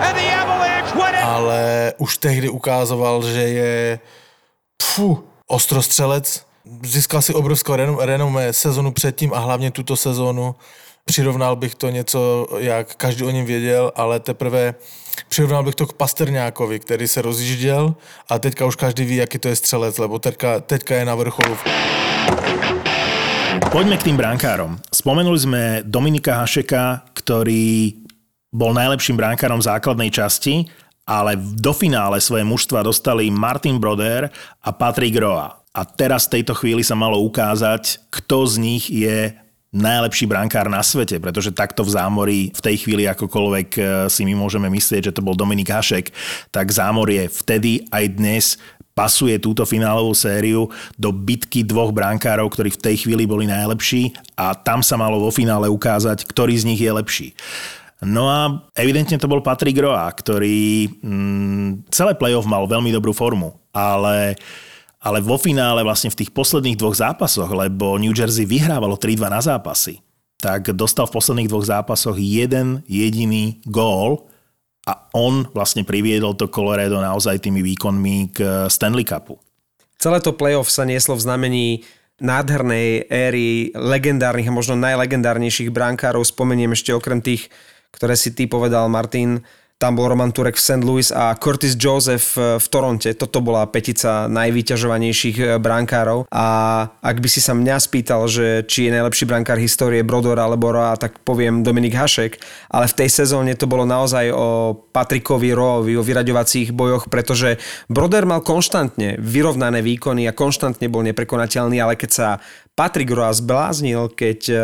And 0.00 0.16
the 0.16 0.34
Avalanche 0.42 0.94
win 0.94 1.14
it! 1.14 1.24
Ale 1.24 1.92
už 1.98 2.18
tehdy 2.18 2.48
ukázoval, 2.48 3.22
že 3.22 3.42
je 3.42 3.98
pfu, 4.76 5.24
ostrostřelec, 5.46 6.46
Získal 6.64 7.22
si 7.22 7.34
obrovské 7.36 7.76
renomé 8.00 8.52
sezonu 8.52 8.92
předtím 8.92 9.34
a 9.34 9.38
hlavně 9.38 9.70
tuto 9.70 9.96
sezónu. 9.96 10.54
Přirovnal 11.04 11.56
bych 11.56 11.74
to 11.74 11.90
něco, 11.90 12.48
jak 12.58 12.94
každý 12.94 13.24
o 13.24 13.30
něm 13.30 13.46
věděl, 13.46 13.92
ale 13.96 14.20
teprve 14.20 14.74
přirovnal 15.28 15.62
bych 15.62 15.74
to 15.74 15.86
k 15.86 15.92
Pasterňákovi, 15.92 16.78
který 16.80 17.08
se 17.08 17.22
rozjížděl 17.22 17.94
a 18.30 18.38
teďka 18.38 18.66
už 18.66 18.76
každý 18.76 19.04
ví, 19.04 19.16
jaký 19.16 19.38
to 19.38 19.48
je 19.48 19.56
střelec, 19.56 19.98
lebo 19.98 20.18
teďka, 20.18 20.60
teďka 20.60 20.94
je 20.94 21.04
na 21.04 21.14
vrcholu. 21.14 21.56
Poďme 23.72 23.96
k 23.96 24.02
tým 24.02 24.16
brankárom. 24.16 24.80
Spomenuli 24.88 25.38
sme 25.38 25.62
Dominika 25.84 26.40
Hašeka, 26.40 27.12
ktorý 27.12 28.00
bol 28.54 28.72
najlepším 28.72 29.20
brankárom 29.20 29.60
základnej 29.60 30.08
časti, 30.08 30.64
ale 31.04 31.36
do 31.36 31.76
finále 31.76 32.24
svoje 32.24 32.46
mužstva 32.48 32.80
dostali 32.80 33.28
Martin 33.28 33.76
Broder 33.76 34.32
a 34.64 34.70
Patrick 34.72 35.20
Roa. 35.20 35.63
A 35.74 35.82
teraz 35.82 36.30
v 36.30 36.38
tejto 36.38 36.54
chvíli 36.54 36.86
sa 36.86 36.94
malo 36.94 37.18
ukázať, 37.26 37.98
kto 38.14 38.46
z 38.46 38.54
nich 38.62 38.86
je 38.86 39.34
najlepší 39.74 40.30
brankár 40.30 40.70
na 40.70 40.78
svete, 40.86 41.18
pretože 41.18 41.50
takto 41.50 41.82
v 41.82 41.90
zámori 41.90 42.40
v 42.54 42.60
tej 42.62 42.86
chvíli 42.86 43.10
akokoľvek 43.10 43.68
e, 43.74 43.82
si 44.06 44.22
my 44.22 44.38
môžeme 44.38 44.70
myslieť, 44.70 45.10
že 45.10 45.14
to 45.18 45.26
bol 45.26 45.34
Dominik 45.34 45.66
Hašek, 45.66 46.14
tak 46.54 46.70
zámorie 46.70 47.26
vtedy 47.26 47.82
aj 47.90 48.04
dnes 48.14 48.44
pasuje 48.94 49.34
túto 49.42 49.66
finálovú 49.66 50.14
sériu 50.14 50.70
do 50.94 51.10
bitky 51.10 51.66
dvoch 51.66 51.90
brankárov, 51.90 52.46
ktorí 52.46 52.70
v 52.78 52.82
tej 52.86 52.96
chvíli 53.02 53.26
boli 53.26 53.50
najlepší 53.50 54.14
a 54.38 54.54
tam 54.54 54.86
sa 54.86 54.94
malo 54.94 55.18
vo 55.18 55.34
finále 55.34 55.66
ukázať, 55.66 56.22
ktorý 56.22 56.54
z 56.54 56.68
nich 56.70 56.78
je 56.78 56.94
lepší. 56.94 57.28
No 57.98 58.30
a 58.30 58.62
evidentne 58.78 59.18
to 59.18 59.26
bol 59.26 59.42
Patrick 59.42 59.74
Roa, 59.82 60.06
ktorý 60.06 60.86
mm, 61.02 61.90
celé 61.90 62.14
playoff 62.14 62.46
mal 62.46 62.70
veľmi 62.70 62.94
dobrú 62.94 63.10
formu, 63.10 63.58
ale 63.74 64.38
ale 65.04 65.20
vo 65.20 65.36
finále 65.36 65.84
vlastne 65.84 66.08
v 66.08 66.24
tých 66.24 66.32
posledných 66.32 66.80
dvoch 66.80 66.96
zápasoch, 66.96 67.52
lebo 67.52 68.00
New 68.00 68.16
Jersey 68.16 68.48
vyhrávalo 68.48 68.96
3-2 68.96 69.28
na 69.28 69.44
zápasy, 69.44 70.00
tak 70.40 70.72
dostal 70.72 71.04
v 71.04 71.20
posledných 71.20 71.50
dvoch 71.52 71.68
zápasoch 71.68 72.16
jeden 72.16 72.80
jediný 72.88 73.60
gól 73.68 74.24
a 74.88 75.12
on 75.12 75.44
vlastne 75.52 75.84
priviedol 75.84 76.32
to 76.36 76.48
Colorado 76.48 76.96
naozaj 77.04 77.44
tými 77.44 77.60
výkonmi 77.60 78.32
k 78.32 78.38
Stanley 78.72 79.04
Cupu. 79.04 79.36
Celé 80.00 80.24
to 80.24 80.32
playoff 80.32 80.72
sa 80.72 80.88
nieslo 80.88 81.16
v 81.16 81.24
znamení 81.24 81.66
nádhernej 82.20 83.08
éry 83.08 83.72
legendárnych 83.76 84.48
a 84.48 84.56
možno 84.56 84.76
najlegendárnejších 84.80 85.72
brankárov. 85.72 86.24
Spomeniem 86.24 86.72
ešte 86.72 86.92
okrem 86.96 87.20
tých, 87.20 87.52
ktoré 87.92 88.16
si 88.16 88.32
ty 88.32 88.48
povedal, 88.48 88.88
Martin, 88.92 89.44
tam 89.74 89.98
bol 89.98 90.06
Roman 90.06 90.30
Turek 90.30 90.54
v 90.54 90.62
St. 90.62 90.82
Louis 90.86 91.10
a 91.10 91.34
Curtis 91.34 91.74
Joseph 91.74 92.38
v 92.38 92.66
Toronte. 92.70 93.10
Toto 93.18 93.42
bola 93.42 93.66
petica 93.66 94.30
najvyťažovanejších 94.30 95.36
eh, 95.42 95.48
brankárov 95.58 96.30
a 96.30 96.46
ak 97.02 97.16
by 97.18 97.28
si 97.28 97.42
sa 97.42 97.52
mňa 97.58 97.76
spýtal, 97.82 98.24
že 98.30 98.62
či 98.70 98.88
je 98.88 98.94
najlepší 98.94 99.26
brankár 99.26 99.58
histórie 99.58 100.06
Brodor 100.06 100.38
alebo 100.38 100.70
Roa, 100.70 100.94
tak 100.94 101.20
poviem 101.26 101.66
Dominik 101.66 101.98
Hašek, 101.98 102.38
ale 102.70 102.86
v 102.86 102.96
tej 103.02 103.10
sezóne 103.10 103.58
to 103.58 103.66
bolo 103.66 103.82
naozaj 103.82 104.30
o 104.30 104.78
Patrikovi 104.94 105.50
Roovi, 105.50 105.98
o 105.98 106.06
vyraďovacích 106.06 106.70
bojoch, 106.70 107.10
pretože 107.10 107.58
Broder 107.90 108.24
mal 108.24 108.46
konštantne 108.46 109.18
vyrovnané 109.18 109.82
výkony 109.82 110.30
a 110.30 110.36
konštantne 110.36 110.86
bol 110.86 111.02
neprekonateľný, 111.02 111.82
ale 111.82 111.98
keď 111.98 112.10
sa 112.10 112.28
Patrik 112.74 113.10
Roa 113.10 113.34
zbláznil, 113.34 114.14
keď 114.14 114.40
eh, 114.48 114.62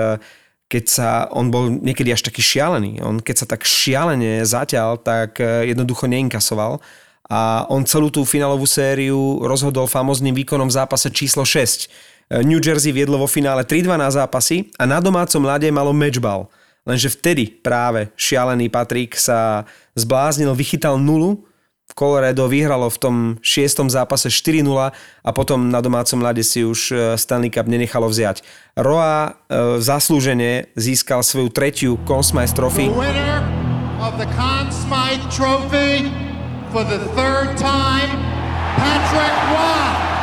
keď 0.70 0.85
sa, 0.87 1.09
on 1.35 1.50
bol 1.50 1.66
niekedy 1.66 2.14
až 2.14 2.22
taký 2.22 2.38
šialený. 2.38 3.02
On 3.02 3.18
keď 3.18 3.42
sa 3.42 3.46
tak 3.50 3.66
šialene 3.66 4.46
zaťal, 4.46 5.02
tak 5.02 5.42
e, 5.42 5.66
jednoducho 5.74 6.06
neinkasoval. 6.06 6.78
A 7.26 7.66
on 7.66 7.83
celú 7.83 8.06
tú 8.14 8.22
finálovú 8.22 8.70
sériu 8.70 9.42
rozhodol 9.42 9.90
famozným 9.90 10.35
výkonom 10.38 10.70
v 10.70 10.76
zápase 10.78 11.11
číslo 11.11 11.42
6. 11.42 11.90
E, 12.30 12.46
New 12.46 12.62
Jersey 12.62 12.94
viedlo 12.94 13.18
vo 13.18 13.26
finále 13.26 13.66
3-2 13.66 13.98
na 13.98 14.14
zápasy 14.14 14.70
a 14.78 14.87
na 14.87 15.02
domácom 15.02 15.42
ľade 15.42 15.66
malo 15.74 15.90
matchball. 15.90 16.46
Lenže 16.87 17.18
vtedy 17.18 17.50
práve 17.50 18.14
šialený 18.14 18.70
Patrik 18.70 19.18
sa 19.18 19.66
zbláznil, 19.98 20.54
vychytal 20.54 21.02
nulu 21.02 21.49
Colorado 21.94 22.46
vyhralo 22.48 22.88
v 22.88 22.98
tom 22.98 23.16
šiestom 23.44 23.90
zápase 23.90 24.31
4-0 24.31 24.92
a 24.94 25.31
potom 25.35 25.68
na 25.68 25.81
domácom 25.83 26.20
ľade 26.22 26.42
si 26.46 26.64
už 26.64 26.81
e, 26.90 26.94
Stanley 27.18 27.50
Cup 27.53 27.66
nenechalo 27.68 28.09
vziať. 28.09 28.42
Roa 28.79 29.37
e, 29.48 29.83
zaslúžene 29.83 30.70
získal 30.74 31.20
svoju 31.22 31.50
tretiu 31.50 31.98
Conn 32.07 32.24
Smythe 32.24 32.55
Trophy. 32.55 32.88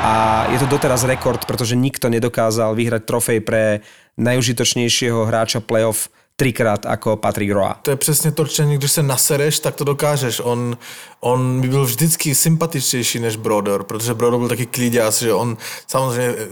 A 0.08 0.48
je 0.56 0.58
to 0.64 0.68
doteraz 0.72 1.04
rekord, 1.04 1.44
pretože 1.44 1.76
nikto 1.76 2.08
nedokázal 2.08 2.72
vyhrať 2.74 3.04
trofej 3.04 3.40
pre 3.44 3.84
najužitočnejšieho 4.16 5.28
hráča 5.28 5.60
playoff 5.60 6.08
trikrát 6.38 6.86
ako 6.86 7.17
Patrick 7.17 7.52
Roa. 7.52 7.73
To 7.82 7.91
je 7.91 7.97
přesně 7.97 8.32
to 8.32 8.43
rčení, 8.43 8.78
když 8.78 8.91
se 8.91 9.04
nasereš, 9.04 9.60
tak 9.60 9.76
to 9.76 9.84
dokážeš. 9.84 10.41
On, 10.43 10.78
on 11.19 11.62
by 11.62 11.67
byl 11.67 11.86
vždycky 11.86 12.36
sympatičtější 12.36 13.19
než 13.19 13.36
Brodor, 13.36 13.84
protože 13.84 14.13
Brodor 14.13 14.39
byl 14.39 14.50
taky 14.50 14.65
klíďas, 14.65 15.19
že 15.19 15.34
on 15.34 15.58
samozřejmě 15.88 16.30
e, 16.30 16.47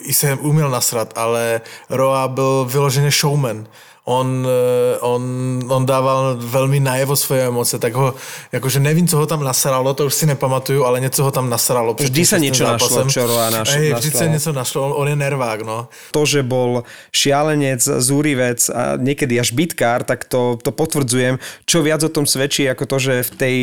i 0.00 0.14
se 0.14 0.34
uměl 0.34 0.70
nasrat, 0.70 1.12
ale 1.16 1.60
Roa 1.90 2.28
byl 2.28 2.68
vyloženě 2.70 3.10
showman. 3.10 3.66
On, 4.10 4.26
e, 4.42 4.98
on, 5.06 5.22
on 5.70 5.86
dával 5.86 6.34
velmi 6.34 6.82
najevo 6.82 7.14
svoje 7.14 7.46
emoce, 7.46 7.78
tak 7.78 7.94
ho, 7.94 8.14
jakože 8.50 8.82
nevím, 8.82 9.06
co 9.06 9.16
ho 9.22 9.26
tam 9.26 9.44
nasralo, 9.46 9.94
to 9.94 10.10
už 10.10 10.14
si 10.14 10.26
nepamatuju, 10.26 10.82
ale 10.82 11.00
něco 11.00 11.22
ho 11.22 11.30
tam 11.30 11.46
nasralo. 11.46 11.94
Vždy 11.94 12.22
sa 12.26 12.42
niečo 12.42 12.66
našlo, 12.66 12.90
zápasem. 12.90 13.06
čo 13.06 13.22
Roa 13.30 13.54
naš- 13.54 13.78
Hej, 13.78 13.94
vždy 14.02 14.10
sa 14.10 14.26
něco 14.26 14.50
našlo, 14.50 14.78
on, 14.90 14.92
on 14.98 15.06
je 15.08 15.16
nervák, 15.16 15.62
no. 15.62 15.86
To, 16.10 16.26
že 16.26 16.42
bol 16.42 16.82
šialenec, 17.14 17.78
zúrivec 17.86 18.58
a 18.74 18.98
niekedy 18.98 19.38
až 19.38 19.54
bitkár, 19.54 20.02
tak 20.02 20.26
to, 20.26 20.58
to 20.58 20.74
potvrdzujem. 20.74 21.38
Čo 21.62 21.78
viac 21.86 22.02
o 22.02 22.10
tom 22.10 22.26
svedčí, 22.26 22.66
ako 22.66 22.90
to, 22.90 22.96
že 22.98 23.14
v 23.22 23.32
tej 23.38 23.56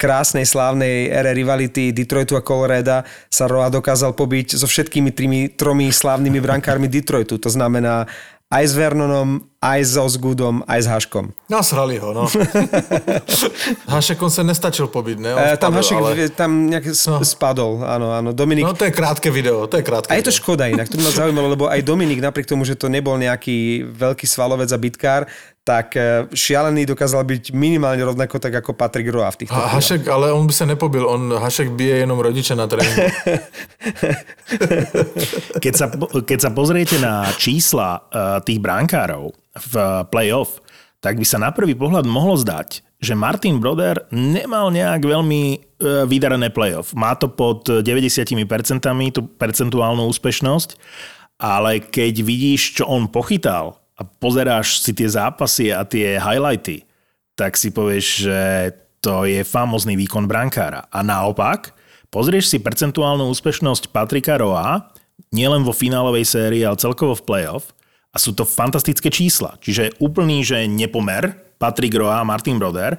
krásnej, 0.00 0.48
slávnej 0.48 1.12
ére 1.12 1.36
rivality 1.36 1.92
Detroitu 1.92 2.32
a 2.32 2.40
Colorada 2.40 3.04
sa 3.28 3.44
Roa 3.44 3.68
dokázal 3.68 4.16
pobiť 4.16 4.56
so 4.56 4.64
všetkými 4.64 5.12
trimi, 5.12 5.52
tromi 5.52 5.92
slávnymi 5.92 6.40
brankármi 6.40 6.88
Detroitu. 6.88 7.36
To 7.36 7.52
znamená 7.52 8.08
aj 8.48 8.64
s 8.64 8.72
Vernonom, 8.72 9.49
aj 9.60 9.80
s 9.84 9.92
Osgoodom, 10.00 10.64
aj 10.64 10.80
s 10.80 10.86
Haškom. 10.88 11.36
Nasrali 11.52 12.00
ho, 12.00 12.16
no. 12.16 12.24
Hašek 13.92 14.16
on 14.22 14.32
se 14.32 14.40
nestačil 14.40 14.88
pobít, 14.88 15.20
ne? 15.20 15.36
On 15.36 15.40
E, 15.44 15.56
tam 15.60 15.76
spadl, 15.76 15.76
Hašek 15.76 15.98
ale... 16.00 16.28
tam 16.32 16.50
nejak 16.72 16.84
no. 16.88 17.20
spadol, 17.20 17.72
áno, 17.84 18.08
áno. 18.08 18.32
Dominik... 18.32 18.64
No 18.64 18.72
to 18.72 18.88
je 18.88 18.92
krátke 18.96 19.28
video, 19.28 19.68
to 19.68 19.76
je 19.76 19.84
krátke 19.84 20.08
A 20.08 20.16
je 20.16 20.24
to 20.24 20.32
video. 20.32 20.40
škoda 20.40 20.64
inak, 20.64 20.88
to 20.88 20.96
ma 20.96 21.12
zaujímalo, 21.12 21.52
lebo 21.52 21.68
aj 21.68 21.84
Dominik, 21.84 22.24
napriek 22.24 22.48
tomu, 22.48 22.64
že 22.64 22.72
to 22.72 22.88
nebol 22.88 23.20
nejaký 23.20 23.84
veľký 23.84 24.24
svalovec 24.24 24.72
a 24.72 24.80
bitkár, 24.80 25.28
tak 25.60 25.92
e, 25.92 26.24
šialený 26.32 26.88
dokázal 26.88 27.20
byť 27.20 27.52
minimálne 27.52 28.00
rovnako 28.00 28.40
tak 28.40 28.64
ako 28.64 28.72
Patrick 28.72 29.12
Roa 29.12 29.28
v 29.28 29.44
týchto 29.44 29.60
Ha, 29.60 29.76
Hašek, 29.76 30.08
ale 30.08 30.32
on 30.32 30.48
by 30.48 30.56
se 30.56 30.64
nepobil, 30.64 31.04
on 31.04 31.36
Hašek 31.36 31.76
bije 31.76 32.00
jenom 32.00 32.16
rodiče 32.16 32.56
na 32.56 32.64
tréninku. 32.64 33.12
Keď 35.60 35.74
sa, 35.76 35.86
keď 36.26 36.38
sa 36.42 36.50
pozriete 36.50 36.98
na 36.98 37.28
čísla 37.38 38.02
uh, 38.02 38.42
tých 38.42 38.58
brankárov 38.58 39.30
v 39.56 39.72
playoff, 40.08 40.62
tak 41.00 41.16
by 41.16 41.26
sa 41.26 41.40
na 41.40 41.50
prvý 41.50 41.72
pohľad 41.72 42.04
mohlo 42.04 42.36
zdať, 42.36 42.84
že 43.00 43.16
Martin 43.16 43.56
Broder 43.56 44.04
nemal 44.12 44.68
nejak 44.68 45.00
veľmi 45.00 45.42
uh, 45.56 46.04
vydarené 46.04 46.52
playoff. 46.52 46.92
Má 46.92 47.16
to 47.16 47.32
pod 47.32 47.64
90% 47.64 48.36
tú 49.16 49.20
percentuálnu 49.40 50.04
úspešnosť, 50.12 50.76
ale 51.40 51.80
keď 51.80 52.20
vidíš, 52.20 52.80
čo 52.80 52.84
on 52.84 53.08
pochytal 53.08 53.80
a 53.96 54.04
pozeráš 54.04 54.84
si 54.84 54.92
tie 54.92 55.08
zápasy 55.08 55.72
a 55.72 55.88
tie 55.88 56.20
highlighty, 56.20 56.84
tak 57.32 57.56
si 57.56 57.72
povieš, 57.72 58.06
že 58.28 58.40
to 59.00 59.24
je 59.24 59.40
famózny 59.40 59.96
výkon 59.96 60.28
brankára. 60.28 60.84
A 60.92 61.00
naopak, 61.00 61.72
pozrieš 62.12 62.52
si 62.52 62.60
percentuálnu 62.60 63.24
úspešnosť 63.32 63.88
Patrika 63.88 64.36
Roa, 64.36 64.92
nielen 65.32 65.64
vo 65.64 65.72
finálovej 65.72 66.28
sérii, 66.28 66.60
ale 66.64 66.76
celkovo 66.76 67.16
v 67.16 67.24
playoff, 67.24 67.72
a 68.10 68.16
sú 68.18 68.34
to 68.34 68.42
fantastické 68.42 69.08
čísla. 69.08 69.54
Čiže 69.62 69.98
úplný, 70.02 70.42
že 70.42 70.66
nepomer 70.66 71.54
Patrick 71.60 71.94
Roa 71.94 72.26
Martin 72.26 72.58
Broder. 72.58 72.98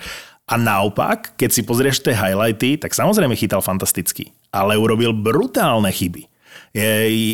A 0.51 0.59
naopak, 0.59 1.39
keď 1.39 1.49
si 1.51 1.61
pozrieš 1.63 2.03
tie 2.03 2.11
highlighty, 2.11 2.75
tak 2.75 2.91
samozrejme 2.91 3.39
chytal 3.39 3.63
fantasticky. 3.63 4.35
Ale 4.51 4.75
urobil 4.75 5.15
brutálne 5.15 5.91
chyby. 5.91 6.27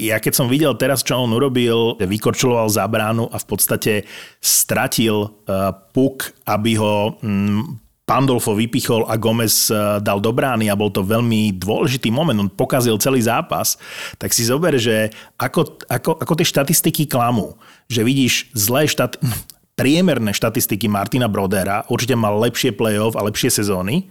Ja 0.06 0.18
keď 0.18 0.34
som 0.34 0.50
videl 0.50 0.74
teraz, 0.78 1.06
čo 1.06 1.22
on 1.22 1.34
urobil, 1.34 1.98
vykorčuloval 1.98 2.70
za 2.74 2.86
bránu 2.90 3.30
a 3.30 3.38
v 3.38 3.46
podstate 3.46 3.94
stratil 4.42 5.30
uh, 5.30 5.74
puk, 5.94 6.34
aby 6.50 6.74
ho 6.78 7.22
mm, 7.22 7.87
Pandolfo 8.08 8.56
vypichol 8.56 9.04
a 9.04 9.20
Gomez 9.20 9.68
uh, 9.68 10.00
dal 10.00 10.24
do 10.24 10.32
brány 10.32 10.72
a 10.72 10.80
bol 10.80 10.88
to 10.88 11.04
veľmi 11.04 11.60
dôležitý 11.60 12.08
moment. 12.08 12.40
On 12.40 12.48
pokazil 12.48 12.96
celý 13.04 13.20
zápas. 13.20 13.76
Tak 14.16 14.32
si 14.32 14.48
zober, 14.48 14.80
že 14.80 15.12
ako, 15.36 15.84
ako, 15.92 16.16
ako 16.24 16.34
tie 16.40 16.48
štatistiky 16.48 17.04
klamú. 17.12 17.60
Že 17.92 18.02
vidíš 18.08 18.34
zlé 18.56 18.88
štat... 18.88 19.20
priemerné 19.78 20.34
štatistiky 20.34 20.90
Martina 20.90 21.30
Brodera, 21.30 21.86
určite 21.86 22.18
mal 22.18 22.34
lepšie 22.42 22.74
playoff 22.74 23.14
a 23.14 23.22
lepšie 23.22 23.62
sezóny, 23.62 24.10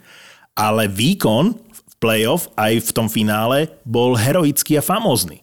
ale 0.55 0.87
výkon 0.87 1.59
v 1.59 1.93
playoff 1.99 2.47
aj 2.55 2.87
v 2.87 2.91
tom 2.95 3.11
finále 3.11 3.75
bol 3.83 4.15
heroický 4.15 4.79
a 4.79 4.83
famózny. 4.87 5.43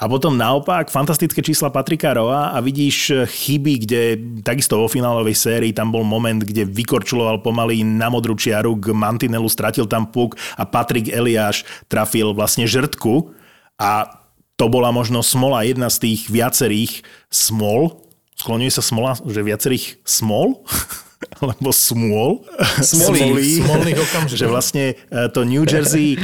A 0.00 0.08
potom 0.08 0.32
naopak 0.32 0.88
fantastické 0.88 1.44
čísla 1.44 1.68
Patrika 1.68 2.16
Roa 2.16 2.56
a 2.56 2.58
vidíš 2.64 3.28
chyby, 3.28 3.72
kde 3.84 4.00
takisto 4.40 4.80
vo 4.80 4.88
finálovej 4.88 5.36
sérii 5.36 5.76
tam 5.76 5.92
bol 5.92 6.08
moment, 6.08 6.40
kde 6.40 6.64
vykorčuloval 6.64 7.44
pomaly 7.44 7.84
na 7.84 8.08
modrú 8.08 8.32
čiaru 8.32 8.80
k 8.80 8.96
mantinelu, 8.96 9.44
stratil 9.52 9.84
tam 9.84 10.08
puk 10.08 10.40
a 10.56 10.64
Patrik 10.64 11.12
Eliáš 11.12 11.68
trafil 11.84 12.32
vlastne 12.32 12.64
žrtku. 12.64 13.36
A 13.76 14.08
to 14.56 14.72
bola 14.72 14.88
možno 14.88 15.20
smola, 15.20 15.68
jedna 15.68 15.92
z 15.92 16.08
tých 16.08 16.32
viacerých 16.32 17.04
smol, 17.28 18.00
skloňuje 18.40 18.72
sa 18.72 18.80
smola, 18.80 19.20
že 19.20 19.44
viacerých 19.44 20.00
smol, 20.08 20.64
alebo 21.40 21.68
smôl. 21.68 22.40
Smolí, 22.80 23.60
smolných 23.60 23.98
okamžikov. 24.00 24.38
Že 24.40 24.46
vlastne 24.48 24.84
e, 24.96 25.28
to 25.28 25.44
New 25.44 25.68
Jersey 25.68 26.16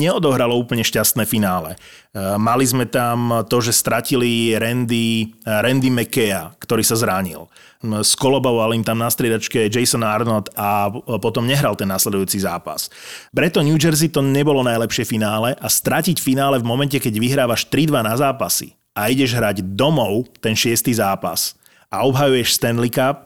neodohralo 0.00 0.56
úplne 0.56 0.80
šťastné 0.80 1.28
finále. 1.28 1.76
E, 1.76 2.18
Mali 2.40 2.64
sme 2.64 2.88
tam 2.88 3.44
to, 3.44 3.60
že 3.60 3.76
stratili 3.76 4.56
Randy, 4.56 5.36
e, 5.44 5.48
Randy 5.48 5.92
McKeya, 5.92 6.56
ktorý 6.56 6.80
sa 6.80 6.96
zranil. 6.96 7.52
Skoloboval 7.86 8.72
im 8.72 8.82
tam 8.82 8.98
na 8.98 9.12
striedačke 9.12 9.68
Jason 9.68 10.00
Arnott 10.00 10.48
a 10.56 10.88
potom 11.20 11.44
nehral 11.44 11.76
ten 11.76 11.86
následujúci 11.86 12.40
zápas. 12.40 12.88
Preto 13.30 13.60
New 13.60 13.76
Jersey 13.76 14.08
to 14.08 14.24
nebolo 14.24 14.64
najlepšie 14.64 15.04
finále 15.04 15.52
a 15.54 15.68
stratiť 15.68 16.16
finále 16.16 16.56
v 16.58 16.66
momente, 16.66 16.96
keď 16.96 17.14
vyhrávaš 17.20 17.68
3-2 17.68 18.00
na 18.00 18.16
zápasy 18.16 18.74
a 18.96 19.12
ideš 19.12 19.36
hrať 19.36 19.76
domov 19.76 20.24
ten 20.40 20.56
šiestý 20.56 20.96
zápas 20.96 21.52
a 21.92 22.02
obhajuješ 22.08 22.58
Stanley 22.58 22.90
Cup, 22.90 23.25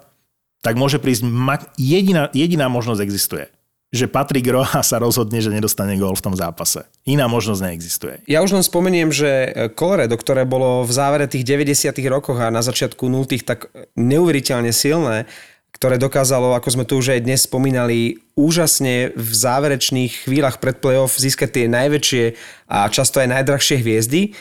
tak 0.61 0.77
môže 0.77 1.01
prísť, 1.01 1.25
jediná, 1.81 2.29
jediná 2.37 2.69
možnosť 2.69 3.01
existuje. 3.01 3.45
Že 3.91 4.07
Patrick 4.07 4.47
Roa 4.47 4.87
sa 4.87 5.03
rozhodne, 5.03 5.43
že 5.43 5.51
nedostane 5.51 5.99
gól 5.99 6.15
v 6.15 6.23
tom 6.23 6.39
zápase. 6.39 6.87
Iná 7.11 7.27
možnosť 7.27 7.61
neexistuje. 7.67 8.15
Ja 8.31 8.39
už 8.39 8.55
len 8.55 8.63
spomeniem, 8.63 9.11
že 9.11 9.51
Colorado, 9.75 10.15
ktoré 10.15 10.47
bolo 10.47 10.87
v 10.87 10.93
závere 10.95 11.27
tých 11.27 11.43
90 11.43 11.91
rokoch 12.07 12.39
a 12.39 12.55
na 12.55 12.63
začiatku 12.63 13.11
0 13.11 13.27
tak 13.43 13.67
neuveriteľne 13.99 14.71
silné, 14.71 15.27
ktoré 15.75 15.99
dokázalo, 15.99 16.55
ako 16.55 16.69
sme 16.71 16.85
tu 16.87 17.03
už 17.03 17.19
aj 17.19 17.25
dnes 17.27 17.43
spomínali, 17.47 18.23
úžasne 18.39 19.11
v 19.17 19.31
záverečných 19.35 20.29
chvíľach 20.29 20.63
pred 20.63 20.79
playoff 20.79 21.19
získať 21.19 21.51
tie 21.51 21.67
najväčšie 21.67 22.25
a 22.71 22.87
často 22.95 23.19
aj 23.19 23.33
najdrahšie 23.33 23.81
hviezdy, 23.83 24.39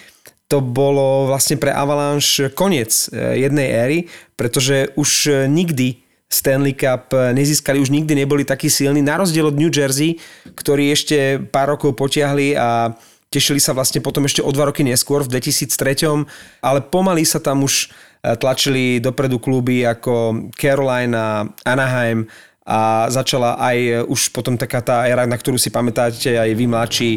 to 0.49 0.62
bolo 0.62 1.29
vlastne 1.29 1.62
pre 1.62 1.69
Avalanche 1.69 2.49
koniec 2.53 3.10
jednej 3.13 3.69
éry, 3.69 3.97
pretože 4.34 4.93
už 4.97 5.45
nikdy 5.49 6.05
Stanley 6.30 6.78
Cup 6.78 7.10
nezískali, 7.34 7.82
už 7.82 7.89
nikdy 7.89 8.13
neboli 8.13 8.46
takí 8.46 8.70
silní, 8.70 9.02
na 9.02 9.18
rozdiel 9.18 9.50
od 9.50 9.58
New 9.58 9.74
Jersey, 9.74 10.22
ktorí 10.54 10.94
ešte 10.94 11.42
pár 11.50 11.74
rokov 11.74 11.98
potiahli 11.98 12.54
a 12.54 12.94
tešili 13.34 13.58
sa 13.58 13.74
vlastne 13.74 13.98
potom 13.98 14.30
ešte 14.30 14.46
o 14.46 14.54
dva 14.54 14.70
roky 14.70 14.86
neskôr, 14.86 15.26
v 15.26 15.42
2003, 15.42 16.30
ale 16.62 16.80
pomaly 16.86 17.26
sa 17.26 17.42
tam 17.42 17.65
už 17.65 17.89
tlačili 18.22 19.02
dopredu 19.02 19.42
kluby 19.42 19.82
ako 19.89 20.48
Carolina, 20.54 21.50
Anaheim 21.65 22.30
a 22.62 23.10
začala 23.10 23.58
aj 23.58 24.06
už 24.06 24.30
potom 24.30 24.54
taká 24.54 24.86
tá 24.86 25.10
éra, 25.10 25.26
na 25.26 25.34
ktorú 25.34 25.58
si 25.58 25.74
pamätáte 25.74 26.38
aj 26.38 26.54
vy 26.54 26.70
mladší, 26.70 27.12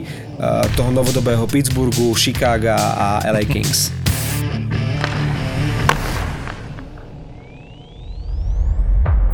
toho 0.72 0.88
novodobého 0.88 1.44
Pittsburghu, 1.44 2.16
Chicago 2.16 2.72
a 2.72 3.20
LA 3.29 3.44
Kings. 3.44 3.92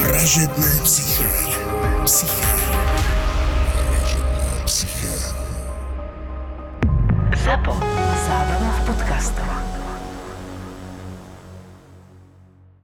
Vražedné 0.00 0.80
psyché. 0.80 1.28
Psyché. 2.08 2.48
Vražedné 3.84 4.48
psyché. 4.64 5.12
Zapo. 7.44 7.76
Zábrná 8.24 8.70
v 8.72 8.80
podcastovách. 8.88 9.59